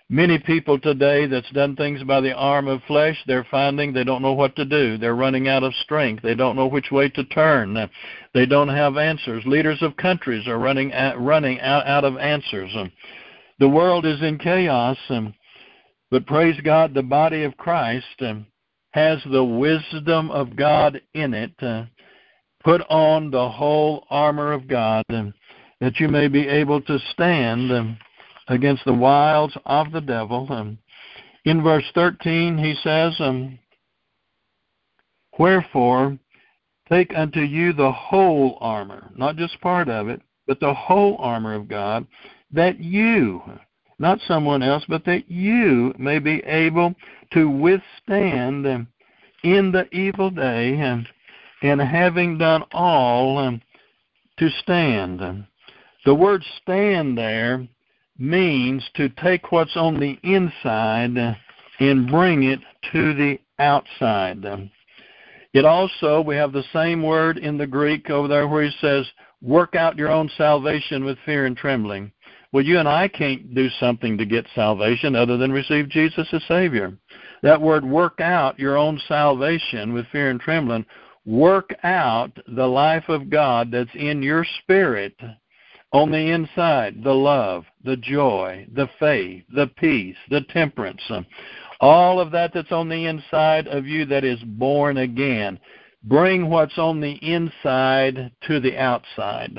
Many 0.09 0.41
people 0.41 0.81
today 0.81 1.27
that's 1.27 1.51
done 1.53 1.77
things 1.77 2.03
by 2.03 2.21
the 2.21 2.33
arm 2.33 2.67
of 2.67 2.83
flesh, 2.89 3.17
they're 3.29 3.47
finding 3.53 3.93
they 3.93 4.03
don't 4.03 4.21
know 4.21 4.33
what 4.33 4.57
to 4.57 4.65
do. 4.65 4.99
They're 4.99 5.15
running 5.15 5.47
out 5.47 5.63
of 5.63 5.73
strength. 5.77 6.25
They 6.25 6.35
don't 6.35 6.57
know 6.57 6.67
which 6.67 6.91
way 6.91 7.09
to 7.11 7.25
turn. 7.27 7.89
They 8.35 8.47
don't 8.47 8.69
have 8.69 8.97
answers. 8.97 9.45
Leaders 9.47 9.81
of 9.81 9.97
countries 9.97 10.49
are 10.49 10.59
running 10.59 10.93
out, 10.93 11.23
running 11.23 11.61
out, 11.61 11.87
out 11.87 12.05
of 12.05 12.19
answers. 12.19 12.75
The 13.63 13.69
world 13.69 14.05
is 14.05 14.21
in 14.23 14.39
chaos, 14.39 14.99
but 16.11 16.27
praise 16.27 16.61
God, 16.65 16.95
the 16.95 17.03
body 17.05 17.45
of 17.45 17.57
Christ 17.57 18.07
um, 18.19 18.45
has 18.91 19.21
the 19.25 19.45
wisdom 19.45 20.33
of 20.33 20.57
God 20.57 21.01
in 21.15 21.33
it. 21.33 21.53
Uh, 21.63 21.85
put 22.65 22.81
on 22.91 23.31
the 23.31 23.49
whole 23.49 24.05
armor 24.11 24.51
of 24.51 24.67
God 24.67 25.05
um, 25.11 25.33
that 25.81 26.01
you 26.01 26.09
may 26.09 26.27
be 26.27 26.49
able 26.49 26.81
to 26.81 26.99
stand 27.13 27.71
um, 27.71 27.97
against 28.49 28.85
the 28.85 28.93
wiles 28.93 29.57
of 29.65 29.93
the 29.93 30.01
devil. 30.01 30.49
Um, 30.51 30.77
in 31.45 31.63
verse 31.63 31.89
13, 31.95 32.59
he 32.59 32.75
says, 32.83 33.17
Wherefore, 35.39 36.19
take 36.89 37.13
unto 37.15 37.43
you 37.43 37.73
the 37.73 37.93
whole 37.93 38.59
armor, 38.61 39.09
not 39.15 39.37
just 39.37 39.61
part 39.61 39.89
of 39.89 40.09
it, 40.09 40.21
but 40.49 40.59
the 40.59 40.75
whole 40.75 41.17
armor 41.21 41.55
of 41.55 41.69
God, 41.69 42.05
that 42.53 42.81
you, 42.81 43.43
not 43.99 44.21
someone 44.27 44.63
else, 44.63 44.85
but 44.89 45.05
that 45.05 45.31
you 45.31 45.95
may 45.99 46.19
be 46.19 46.43
able 46.45 46.95
to 47.33 47.49
withstand 47.49 48.87
in 49.43 49.73
the 49.73 49.89
evil 49.93 50.31
day, 50.31 50.75
and, 50.75 51.09
and 51.63 51.81
having 51.81 52.39
done 52.39 52.65
all, 52.73 53.59
to 54.39 54.51
stand. 54.63 55.47
The 56.05 56.15
word 56.15 56.45
stand 56.63 57.19
there 57.19 57.67
means 58.19 58.85
to 58.95 59.09
take 59.09 59.51
what's 59.51 59.77
on 59.77 59.99
the 59.99 60.19
inside 60.23 61.37
and 61.81 62.09
bring 62.09 62.45
it 62.45 62.61
to 62.93 63.15
the 63.15 63.39
outside. 63.59 64.71
It 65.53 65.65
also, 65.65 66.21
we 66.21 66.37
have 66.37 66.53
the 66.53 66.65
same 66.73 67.03
word 67.03 67.39
in 67.39 67.59
the 67.59 67.67
Greek 67.67 68.11
over 68.11 68.29
there 68.29 68.49
where 68.49 68.65
he 68.65 68.71
says, 68.81 69.07
work 69.41 69.75
out 69.75 69.99
your 69.99 70.11
own 70.11 70.31
salvation 70.37 71.05
with 71.05 71.19
fear 71.27 71.47
and 71.47 71.57
trembling. 71.57 72.13
Well, 72.53 72.65
you 72.65 72.79
and 72.79 72.89
I 72.89 73.09
can't 73.09 73.55
do 73.55 73.69
something 73.81 74.19
to 74.19 74.27
get 74.27 74.47
salvation 74.55 75.17
other 75.17 75.39
than 75.39 75.53
receive 75.53 75.89
Jesus 75.89 76.29
as 76.33 76.43
Savior. 76.47 76.93
That 77.43 77.61
word, 77.61 77.85
work 77.85 78.21
out 78.21 78.59
your 78.59 78.77
own 78.77 79.01
salvation 79.09 79.95
with 79.95 80.07
fear 80.13 80.29
and 80.29 80.39
trembling, 80.39 80.85
work 81.25 81.75
out 81.83 82.31
the 82.47 82.67
life 82.67 83.09
of 83.09 83.31
God 83.31 83.71
that's 83.71 83.95
in 83.95 84.23
your 84.23 84.45
spirit 84.61 85.17
on 85.93 86.11
the 86.11 86.31
inside 86.31 87.03
the 87.03 87.13
love, 87.13 87.65
the 87.85 87.97
joy, 87.97 88.67
the 88.75 88.89
faith, 88.99 89.45
the 89.55 89.67
peace, 89.79 90.17
the 90.31 90.43
temperance, 90.51 91.03
all 91.81 92.21
of 92.21 92.31
that 92.33 92.53
that's 92.55 92.73
on 92.73 92.89
the 92.89 93.07
inside 93.07 93.67
of 93.67 93.87
you 93.87 94.07
that 94.07 94.25
is 94.25 94.39
born 94.45 94.99
again. 94.99 95.59
Bring 96.05 96.49
what's 96.49 96.79
on 96.79 97.01
the 97.01 97.13
inside 97.23 98.33
to 98.47 98.61
the 98.61 98.77
outside. 98.77 99.57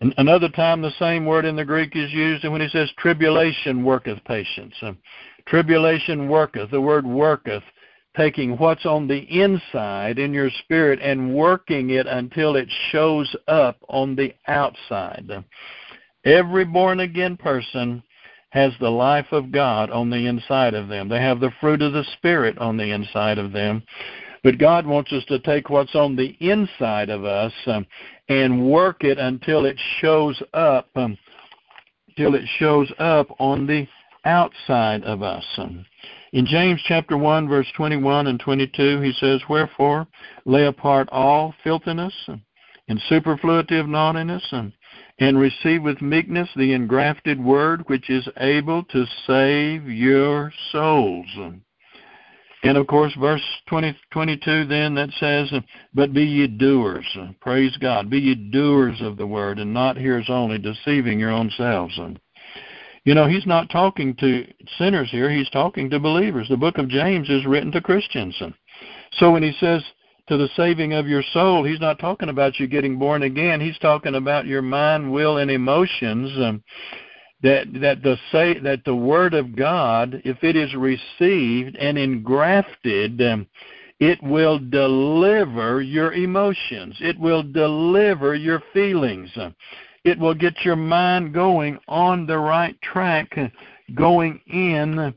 Another 0.00 0.48
time, 0.48 0.82
the 0.82 0.90
same 0.98 1.24
word 1.24 1.44
in 1.44 1.56
the 1.56 1.64
Greek 1.64 1.94
is 1.94 2.12
used 2.12 2.44
and 2.44 2.52
when 2.52 2.60
he 2.60 2.68
says, 2.68 2.90
Tribulation 2.98 3.84
worketh 3.84 4.22
patience. 4.24 4.74
Tribulation 5.46 6.28
worketh, 6.28 6.70
the 6.70 6.80
word 6.80 7.06
worketh, 7.06 7.62
taking 8.16 8.56
what's 8.58 8.86
on 8.86 9.06
the 9.06 9.18
inside 9.18 10.18
in 10.18 10.32
your 10.32 10.50
spirit 10.62 11.00
and 11.00 11.34
working 11.34 11.90
it 11.90 12.06
until 12.06 12.56
it 12.56 12.68
shows 12.90 13.34
up 13.48 13.76
on 13.88 14.16
the 14.16 14.34
outside. 14.48 15.28
Every 16.24 16.64
born 16.64 17.00
again 17.00 17.36
person 17.36 18.02
has 18.50 18.72
the 18.78 18.90
life 18.90 19.26
of 19.32 19.50
God 19.50 19.90
on 19.90 20.10
the 20.10 20.26
inside 20.26 20.74
of 20.74 20.88
them. 20.88 21.08
They 21.08 21.20
have 21.20 21.40
the 21.40 21.52
fruit 21.60 21.82
of 21.82 21.92
the 21.92 22.04
Spirit 22.16 22.56
on 22.58 22.76
the 22.76 22.92
inside 22.92 23.36
of 23.36 23.52
them. 23.52 23.82
But 24.44 24.58
God 24.58 24.86
wants 24.86 25.12
us 25.12 25.24
to 25.26 25.40
take 25.40 25.70
what's 25.70 25.94
on 25.94 26.14
the 26.14 26.36
inside 26.38 27.10
of 27.10 27.24
us 27.24 27.52
um, 27.66 27.86
and 28.28 28.70
work 28.70 29.04
it 29.04 29.18
until 29.18 29.64
it 29.66 29.78
shows 30.00 30.40
up, 30.52 30.88
um, 30.96 31.16
till 32.16 32.34
it 32.34 32.46
shows 32.58 32.90
up 32.98 33.28
on 33.38 33.66
the 33.66 33.86
outside 34.24 35.04
of 35.04 35.22
us. 35.22 35.44
In 36.32 36.46
James 36.46 36.80
chapter 36.86 37.16
1, 37.16 37.48
verse 37.48 37.66
21 37.76 38.26
and 38.26 38.40
22, 38.40 39.00
he 39.00 39.12
says, 39.12 39.40
Wherefore 39.48 40.06
lay 40.44 40.66
apart 40.66 41.08
all 41.12 41.54
filthiness 41.62 42.14
and 42.88 43.00
superfluity 43.08 43.78
of 43.78 43.88
naughtiness, 43.88 44.46
and, 44.52 44.72
and 45.18 45.38
receive 45.38 45.82
with 45.82 46.02
meekness 46.02 46.48
the 46.56 46.72
engrafted 46.72 47.42
word 47.42 47.82
which 47.86 48.10
is 48.10 48.28
able 48.38 48.82
to 48.84 49.06
save 49.26 49.88
your 49.88 50.52
souls. 50.70 51.26
And 52.64 52.78
of 52.78 52.86
course, 52.86 53.12
verse 53.20 53.42
20, 53.68 53.94
22 54.10 54.64
then 54.64 54.94
that 54.94 55.10
says, 55.20 55.52
But 55.92 56.14
be 56.14 56.24
ye 56.24 56.46
doers, 56.46 57.06
praise 57.40 57.76
God, 57.76 58.08
be 58.08 58.18
ye 58.18 58.34
doers 58.34 59.02
of 59.02 59.18
the 59.18 59.26
word, 59.26 59.58
and 59.58 59.74
not 59.74 59.98
hearers 59.98 60.30
only, 60.30 60.56
deceiving 60.56 61.20
your 61.20 61.30
own 61.30 61.50
selves. 61.58 62.00
You 63.04 63.14
know, 63.14 63.26
he's 63.26 63.46
not 63.46 63.68
talking 63.68 64.16
to 64.16 64.46
sinners 64.78 65.10
here, 65.10 65.30
he's 65.30 65.50
talking 65.50 65.90
to 65.90 66.00
believers. 66.00 66.48
The 66.48 66.56
book 66.56 66.78
of 66.78 66.88
James 66.88 67.28
is 67.28 67.44
written 67.44 67.70
to 67.72 67.82
Christians. 67.82 68.34
So 69.18 69.30
when 69.30 69.42
he 69.42 69.52
says 69.60 69.84
to 70.28 70.38
the 70.38 70.48
saving 70.56 70.94
of 70.94 71.06
your 71.06 71.22
soul, 71.34 71.64
he's 71.64 71.80
not 71.80 71.98
talking 71.98 72.30
about 72.30 72.58
you 72.58 72.66
getting 72.66 72.98
born 72.98 73.24
again. 73.24 73.60
He's 73.60 73.78
talking 73.78 74.14
about 74.14 74.46
your 74.46 74.62
mind, 74.62 75.12
will, 75.12 75.36
and 75.36 75.50
emotions. 75.50 76.32
Um, 76.42 76.62
that 77.42 77.66
that 77.80 78.02
the 78.02 78.16
say 78.32 78.58
that 78.60 78.84
the 78.84 78.94
word 78.94 79.34
of 79.34 79.56
God, 79.56 80.22
if 80.24 80.42
it 80.42 80.56
is 80.56 80.74
received 80.74 81.76
and 81.76 81.98
engrafted, 81.98 83.20
um, 83.20 83.46
it 84.00 84.22
will 84.22 84.58
deliver 84.58 85.80
your 85.80 86.12
emotions. 86.12 86.96
It 87.00 87.18
will 87.18 87.42
deliver 87.42 88.34
your 88.34 88.62
feelings. 88.72 89.30
It 90.04 90.18
will 90.18 90.34
get 90.34 90.64
your 90.64 90.76
mind 90.76 91.32
going 91.32 91.78
on 91.88 92.26
the 92.26 92.38
right 92.38 92.80
track, 92.82 93.36
going 93.94 94.40
in 94.46 95.14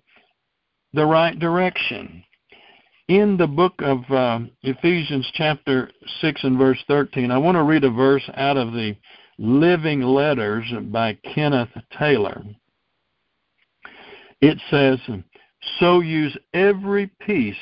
the 0.93 1.05
right 1.05 1.37
direction. 1.37 2.23
In 3.07 3.37
the 3.37 3.47
book 3.47 3.73
of 3.79 3.99
uh, 4.11 4.39
Ephesians, 4.63 5.29
chapter 5.33 5.89
6 6.21 6.43
and 6.43 6.57
verse 6.57 6.83
13, 6.87 7.31
I 7.31 7.37
want 7.37 7.55
to 7.55 7.63
read 7.63 7.85
a 7.85 7.89
verse 7.89 8.29
out 8.35 8.57
of 8.57 8.73
the 8.73 8.95
Living 9.37 10.01
Letters 10.01 10.65
by 10.85 11.17
Kenneth 11.33 11.69
Taylor. 11.97 12.43
It 14.41 14.59
says, 14.69 14.99
So 15.79 15.99
use 15.99 16.37
every 16.53 17.07
piece 17.25 17.55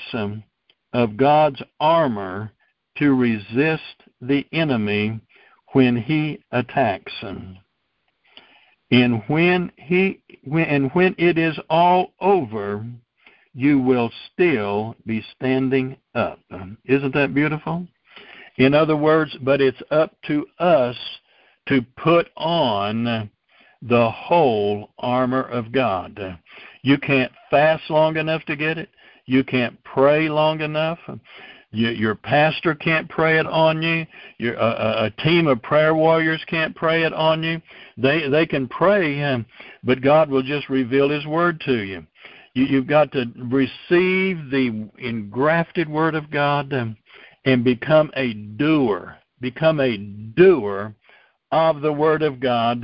of 0.94 1.18
God's 1.18 1.62
armor 1.80 2.52
to 2.98 3.14
resist 3.14 4.04
the 4.22 4.46
enemy 4.54 5.20
when 5.74 5.98
he 5.98 6.40
attacks. 6.52 7.14
And 8.92 9.24
when 9.28 9.72
he 9.76 10.22
when, 10.44 10.66
and 10.66 10.92
when 10.92 11.16
it 11.18 11.38
is 11.38 11.58
all 11.70 12.14
over, 12.22 12.86
you 13.54 13.80
will 13.80 14.12
still 14.32 14.96
be 15.06 15.26
standing 15.36 15.98
up. 16.14 16.40
Isn't 16.86 17.14
that 17.14 17.34
beautiful? 17.34 17.88
In 18.58 18.74
other 18.74 18.96
words, 18.96 19.36
but 19.42 19.60
it's 19.60 19.82
up 19.92 20.16
to 20.28 20.46
us 20.60 20.96
to 21.68 21.82
put 21.98 22.28
on 22.38 23.30
the 23.82 24.10
whole 24.12 24.90
armor 24.98 25.44
of 25.44 25.72
God. 25.72 26.40
You 26.82 26.98
can't 26.98 27.32
fast 27.50 27.90
long 27.90 28.18
enough 28.18 28.44
to 28.46 28.56
get 28.56 28.78
it. 28.78 28.90
You 29.26 29.44
can't 29.44 29.82
pray 29.84 30.30
long 30.30 30.62
enough. 30.62 31.00
You, 31.72 31.90
your 31.90 32.16
pastor 32.16 32.74
can't 32.74 33.10
pray 33.10 33.40
it 33.40 33.46
on 33.46 33.82
you. 33.82 34.06
Your, 34.38 34.56
a, 34.56 35.06
a 35.06 35.22
team 35.24 35.48
of 35.48 35.62
prayer 35.62 35.94
warriors 35.94 36.42
can't 36.48 36.76
pray 36.76 37.04
it 37.04 37.14
on 37.14 37.44
you. 37.44 37.62
They 37.98 38.30
they 38.30 38.46
can 38.46 38.68
pray, 38.68 39.22
um, 39.24 39.46
but 39.84 40.02
God 40.02 40.30
will 40.30 40.44
just 40.44 40.70
reveal 40.70 41.10
His 41.10 41.26
word 41.26 41.60
to 41.66 41.84
you. 41.84 42.06
you 42.54 42.66
you've 42.66 42.88
got 42.88 43.12
to 43.12 43.26
receive 43.36 44.50
the 44.52 44.90
engrafted 45.00 45.90
word 45.90 46.16
of 46.16 46.32
God 46.32 46.72
um, 46.72 46.96
and 47.46 47.64
become 47.64 48.12
a 48.16 48.34
doer. 48.34 49.18
Become 49.42 49.82
a 49.82 49.98
doer 49.98 50.96
of 51.56 51.82
the 51.82 51.94
word 51.94 52.22
of 52.22 52.42
God. 52.42 52.84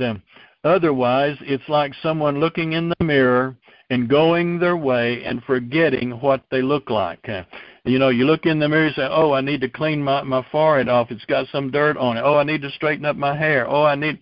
Otherwise, 0.64 1.36
it's 1.42 1.68
like 1.68 1.92
someone 2.02 2.40
looking 2.40 2.72
in 2.72 2.88
the 2.88 3.04
mirror 3.04 3.54
and 3.90 4.08
going 4.08 4.58
their 4.58 4.76
way 4.76 5.22
and 5.24 5.42
forgetting 5.44 6.12
what 6.12 6.42
they 6.50 6.62
look 6.62 6.88
like. 6.88 7.28
You 7.84 7.98
know, 7.98 8.08
you 8.08 8.24
look 8.24 8.46
in 8.46 8.58
the 8.58 8.68
mirror 8.68 8.86
and 8.86 8.94
say, 8.94 9.06
"Oh, 9.10 9.32
I 9.32 9.42
need 9.42 9.60
to 9.60 9.68
clean 9.68 10.02
my 10.02 10.22
my 10.22 10.42
forehead 10.50 10.88
off. 10.88 11.10
It's 11.10 11.24
got 11.26 11.48
some 11.48 11.70
dirt 11.70 11.98
on 11.98 12.16
it. 12.16 12.22
Oh, 12.22 12.38
I 12.38 12.44
need 12.44 12.62
to 12.62 12.70
straighten 12.70 13.04
up 13.04 13.16
my 13.16 13.36
hair. 13.36 13.68
Oh, 13.68 13.84
I 13.84 13.94
need." 13.94 14.18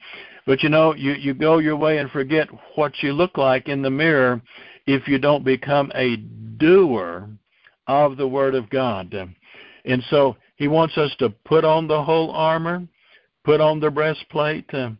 But 0.47 0.65
you 0.65 0.69
know, 0.69 0.95
you 0.95 1.13
you 1.13 1.33
go 1.35 1.59
your 1.59 1.77
way 1.77 1.99
and 1.99 2.11
forget 2.11 2.49
what 2.75 2.93
you 3.03 3.13
look 3.13 3.39
like 3.39 3.69
in 3.69 3.83
the 3.83 3.91
mirror 3.91 4.43
if 4.87 5.07
you 5.07 5.19
don't 5.19 5.45
become 5.45 5.93
a 5.95 6.17
doer 6.17 7.29
of 7.87 8.17
the 8.17 8.27
Word 8.27 8.57
of 8.57 8.69
God. 8.71 9.15
And 9.85 10.03
so 10.11 10.37
He 10.57 10.67
wants 10.67 10.99
us 10.99 11.15
to 11.21 11.31
put 11.31 11.65
on 11.65 11.87
the 11.87 12.03
whole 12.03 12.33
armor, 12.33 12.83
put 13.51 13.61
on 13.61 13.81
the 13.81 13.91
breastplate 13.91 14.73
uh, 14.75 14.91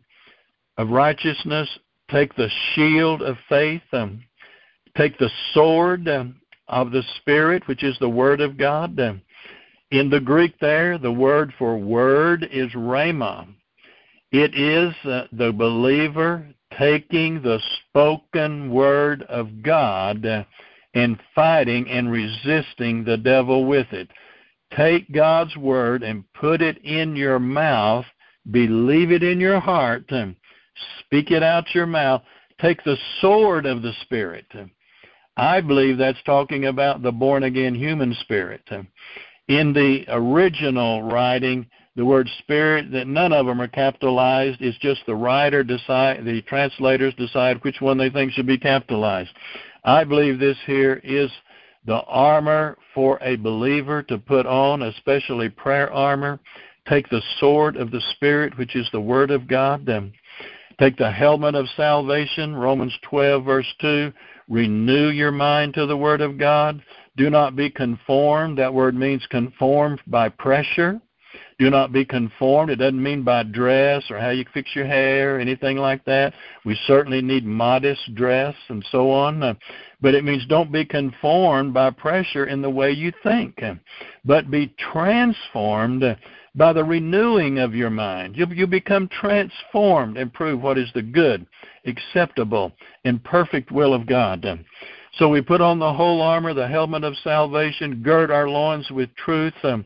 of 0.77 0.89
righteousness, 0.89 1.69
take 2.09 2.35
the 2.35 2.49
shield 2.73 3.21
of 3.21 3.37
faith, 3.47 3.81
um, 3.93 4.23
take 4.97 5.17
the 5.17 5.29
sword. 5.53 6.07
Um, 6.07 6.41
of 6.71 6.91
the 6.91 7.03
Spirit, 7.17 7.67
which 7.67 7.83
is 7.83 7.97
the 7.99 8.09
Word 8.09 8.41
of 8.41 8.57
God. 8.57 8.97
In 9.91 10.09
the 10.09 10.21
Greek, 10.21 10.57
there, 10.59 10.97
the 10.97 11.11
word 11.11 11.53
for 11.59 11.77
word 11.77 12.47
is 12.49 12.71
rhema. 12.71 13.45
It 14.31 14.55
is 14.55 14.95
uh, 15.03 15.27
the 15.33 15.51
believer 15.51 16.47
taking 16.79 17.41
the 17.41 17.59
spoken 17.89 18.71
word 18.71 19.23
of 19.23 19.61
God 19.61 20.25
uh, 20.25 20.45
and 20.93 21.19
fighting 21.35 21.89
and 21.89 22.09
resisting 22.09 23.03
the 23.03 23.17
devil 23.17 23.65
with 23.65 23.91
it. 23.91 24.07
Take 24.77 25.11
God's 25.11 25.57
word 25.57 26.03
and 26.03 26.23
put 26.33 26.61
it 26.61 26.77
in 26.85 27.17
your 27.17 27.39
mouth, 27.39 28.05
believe 28.49 29.11
it 29.11 29.23
in 29.23 29.39
your 29.39 29.59
heart, 29.59 30.09
speak 30.99 31.31
it 31.31 31.43
out 31.43 31.75
your 31.75 31.85
mouth. 31.85 32.21
Take 32.59 32.83
the 32.83 32.97
sword 33.19 33.65
of 33.65 33.81
the 33.81 33.93
Spirit 34.01 34.45
I 35.37 35.61
believe 35.61 35.97
that's 35.97 36.21
talking 36.23 36.65
about 36.65 37.01
the 37.01 37.11
born 37.11 37.43
again 37.43 37.73
human 37.73 38.13
spirit. 38.21 38.61
In 39.47 39.73
the 39.73 40.05
original 40.09 41.03
writing, 41.03 41.65
the 41.95 42.05
word 42.05 42.29
spirit, 42.39 42.91
that 42.91 43.07
none 43.07 43.33
of 43.33 43.45
them 43.45 43.61
are 43.61 43.67
capitalized. 43.67 44.61
It's 44.61 44.77
just 44.77 45.01
the 45.05 45.15
writer 45.15 45.63
decide, 45.63 46.23
the 46.25 46.41
translators 46.43 47.13
decide 47.15 47.63
which 47.63 47.81
one 47.81 47.97
they 47.97 48.09
think 48.09 48.33
should 48.33 48.47
be 48.47 48.57
capitalized. 48.57 49.31
I 49.83 50.03
believe 50.03 50.39
this 50.39 50.57
here 50.65 51.01
is 51.03 51.31
the 51.85 52.01
armor 52.01 52.77
for 52.93 53.17
a 53.21 53.35
believer 53.37 54.03
to 54.03 54.17
put 54.17 54.45
on, 54.45 54.83
especially 54.83 55.49
prayer 55.49 55.91
armor. 55.91 56.39
Take 56.91 57.09
the 57.09 57.21
sword 57.39 57.77
of 57.77 57.89
the 57.89 58.01
Spirit, 58.11 58.57
which 58.57 58.75
is 58.75 58.85
the 58.91 58.99
Word 58.99 59.31
of 59.31 59.47
God. 59.47 59.85
Then 59.85 60.11
take 60.77 60.97
the 60.97 61.09
helmet 61.09 61.55
of 61.55 61.65
salvation, 61.77 62.53
Romans 62.53 62.93
12, 63.03 63.45
verse 63.45 63.73
2. 63.79 64.11
Renew 64.49 65.07
your 65.07 65.31
mind 65.31 65.73
to 65.75 65.85
the 65.85 65.95
Word 65.95 66.19
of 66.19 66.37
God. 66.37 66.83
Do 67.15 67.29
not 67.29 67.55
be 67.55 67.69
conformed. 67.69 68.57
That 68.57 68.73
word 68.73 68.93
means 68.93 69.25
conformed 69.29 70.01
by 70.05 70.27
pressure. 70.27 70.99
Do 71.59 71.69
not 71.69 71.93
be 71.93 72.03
conformed. 72.03 72.71
It 72.71 72.77
doesn't 72.77 73.01
mean 73.01 73.23
by 73.23 73.43
dress 73.43 74.03
or 74.09 74.19
how 74.19 74.31
you 74.31 74.43
fix 74.53 74.75
your 74.75 74.87
hair, 74.87 75.39
anything 75.39 75.77
like 75.77 76.03
that. 76.05 76.33
We 76.65 76.77
certainly 76.87 77.21
need 77.21 77.45
modest 77.45 78.15
dress 78.15 78.55
and 78.67 78.85
so 78.91 79.11
on. 79.11 79.43
Uh, 79.43 79.53
but 80.01 80.13
it 80.13 80.25
means 80.25 80.45
don't 80.47 80.73
be 80.73 80.83
conformed 80.83 81.73
by 81.73 81.91
pressure 81.91 82.47
in 82.47 82.61
the 82.61 82.69
way 82.69 82.91
you 82.91 83.13
think, 83.23 83.61
but 84.25 84.51
be 84.51 84.73
transformed 84.91 86.03
by 86.55 86.73
the 86.73 86.83
renewing 86.83 87.59
of 87.59 87.73
your 87.73 87.89
mind. 87.89 88.35
You, 88.35 88.45
you 88.47 88.67
become 88.67 89.07
transformed 89.07 90.17
and 90.17 90.33
prove 90.33 90.61
what 90.61 90.77
is 90.77 90.89
the 90.93 91.01
good, 91.01 91.45
acceptable, 91.85 92.73
and 93.05 93.23
perfect 93.23 93.71
will 93.71 93.93
of 93.93 94.05
God. 94.05 94.45
So 95.17 95.29
we 95.29 95.41
put 95.41 95.61
on 95.61 95.79
the 95.79 95.93
whole 95.93 96.21
armor, 96.21 96.53
the 96.53 96.67
helmet 96.67 97.03
of 97.03 97.15
salvation, 97.23 98.01
gird 98.03 98.31
our 98.31 98.49
loins 98.49 98.89
with 98.91 99.13
truth, 99.15 99.53
um, 99.63 99.85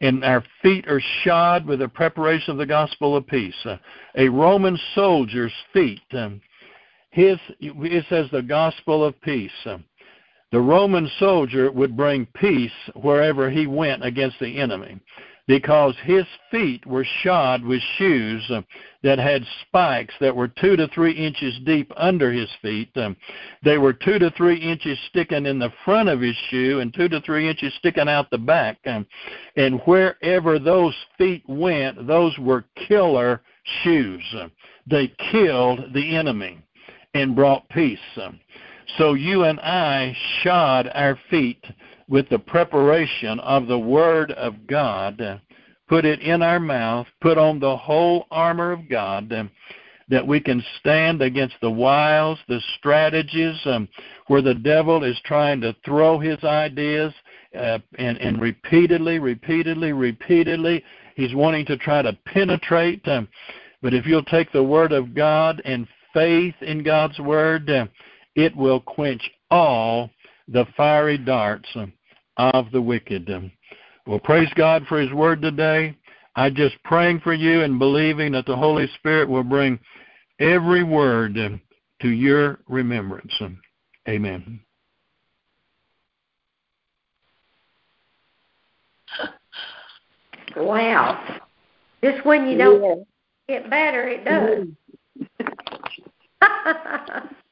and 0.00 0.22
our 0.24 0.44
feet 0.62 0.86
are 0.88 1.00
shod 1.22 1.64
with 1.64 1.78
the 1.78 1.88
preparation 1.88 2.52
of 2.52 2.58
the 2.58 2.66
gospel 2.66 3.16
of 3.16 3.26
peace. 3.26 3.54
A 4.16 4.28
Roman 4.28 4.78
soldier's 4.94 5.52
feet, 5.72 6.02
um, 6.12 6.40
his 7.10 7.38
it 7.60 8.04
says 8.10 8.26
the 8.30 8.42
gospel 8.42 9.02
of 9.02 9.18
peace. 9.22 9.50
The 10.52 10.60
Roman 10.60 11.10
soldier 11.18 11.72
would 11.72 11.96
bring 11.96 12.26
peace 12.34 12.70
wherever 12.94 13.50
he 13.50 13.66
went 13.66 14.04
against 14.04 14.38
the 14.38 14.58
enemy 14.58 15.00
because 15.46 15.94
his 16.02 16.24
feet 16.50 16.84
were 16.86 17.06
shod 17.22 17.62
with 17.62 17.80
shoes 17.98 18.44
uh, 18.50 18.60
that 19.02 19.18
had 19.18 19.44
spikes 19.62 20.14
that 20.20 20.34
were 20.34 20.48
two 20.48 20.76
to 20.76 20.88
three 20.88 21.12
inches 21.12 21.58
deep 21.64 21.92
under 21.96 22.32
his 22.32 22.48
feet. 22.60 22.90
Um, 22.96 23.16
they 23.62 23.78
were 23.78 23.92
two 23.92 24.18
to 24.18 24.30
three 24.32 24.56
inches 24.56 24.98
sticking 25.08 25.46
in 25.46 25.58
the 25.58 25.72
front 25.84 26.08
of 26.08 26.20
his 26.20 26.36
shoe 26.50 26.80
and 26.80 26.92
two 26.92 27.08
to 27.08 27.20
three 27.20 27.48
inches 27.48 27.72
sticking 27.78 28.08
out 28.08 28.30
the 28.30 28.38
back. 28.38 28.78
Um, 28.86 29.06
and 29.56 29.80
wherever 29.82 30.58
those 30.58 30.94
feet 31.16 31.44
went, 31.48 32.06
those 32.06 32.36
were 32.38 32.64
killer 32.88 33.42
shoes. 33.82 34.24
Uh, 34.36 34.48
they 34.88 35.12
killed 35.30 35.92
the 35.94 36.16
enemy 36.16 36.58
and 37.14 37.36
brought 37.36 37.68
peace. 37.68 37.98
Um, 38.20 38.40
so 38.98 39.14
you 39.14 39.44
and 39.44 39.60
I 39.60 40.16
shod 40.42 40.90
our 40.94 41.18
feet 41.28 41.64
with 42.08 42.28
the 42.28 42.38
preparation 42.38 43.40
of 43.40 43.66
the 43.66 43.78
Word 43.78 44.32
of 44.32 44.66
God, 44.66 45.40
put 45.88 46.04
it 46.04 46.20
in 46.20 46.42
our 46.42 46.60
mouth, 46.60 47.06
put 47.20 47.38
on 47.38 47.58
the 47.58 47.76
whole 47.76 48.26
armor 48.30 48.72
of 48.72 48.88
God, 48.88 49.32
that 50.08 50.26
we 50.26 50.40
can 50.40 50.64
stand 50.78 51.20
against 51.20 51.56
the 51.60 51.70
wiles, 51.70 52.38
the 52.48 52.60
strategies 52.78 53.58
um, 53.64 53.88
where 54.28 54.42
the 54.42 54.54
devil 54.54 55.02
is 55.02 55.18
trying 55.24 55.60
to 55.60 55.74
throw 55.84 56.18
his 56.18 56.42
ideas 56.44 57.12
uh, 57.58 57.78
and, 57.98 58.16
and 58.18 58.40
repeatedly, 58.40 59.18
repeatedly, 59.18 59.92
repeatedly, 59.92 60.84
he's 61.16 61.34
wanting 61.34 61.66
to 61.66 61.76
try 61.76 62.02
to 62.02 62.16
penetrate. 62.26 63.06
Um, 63.08 63.28
but 63.82 63.94
if 63.94 64.06
you'll 64.06 64.22
take 64.24 64.52
the 64.52 64.62
Word 64.62 64.92
of 64.92 65.14
God 65.14 65.60
and 65.64 65.88
faith 66.12 66.54
in 66.60 66.82
God's 66.82 67.18
Word, 67.18 67.68
uh, 67.68 67.86
it 68.36 68.54
will 68.54 68.80
quench 68.80 69.28
all 69.50 70.10
the 70.48 70.66
fiery 70.76 71.18
darts 71.18 71.68
of 72.36 72.70
the 72.72 72.80
wicked. 72.80 73.28
Well, 74.06 74.20
praise 74.20 74.50
God 74.54 74.84
for 74.88 75.00
His 75.00 75.12
Word 75.12 75.42
today. 75.42 75.96
I 76.36 76.50
just 76.50 76.76
praying 76.84 77.20
for 77.20 77.32
you 77.32 77.62
and 77.62 77.78
believing 77.78 78.32
that 78.32 78.46
the 78.46 78.56
Holy 78.56 78.86
Spirit 78.98 79.28
will 79.28 79.42
bring 79.42 79.78
every 80.38 80.84
word 80.84 81.34
to 82.02 82.08
your 82.08 82.58
remembrance. 82.68 83.32
Amen. 84.06 84.60
Wow. 90.56 91.40
Just 92.02 92.24
when 92.24 92.46
you 92.46 92.56
don't 92.56 93.04
yeah. 93.48 93.60
get 93.60 93.70
better, 93.70 94.08
it 94.08 94.24
does. 94.24 94.66
Mm-hmm. 96.42 97.26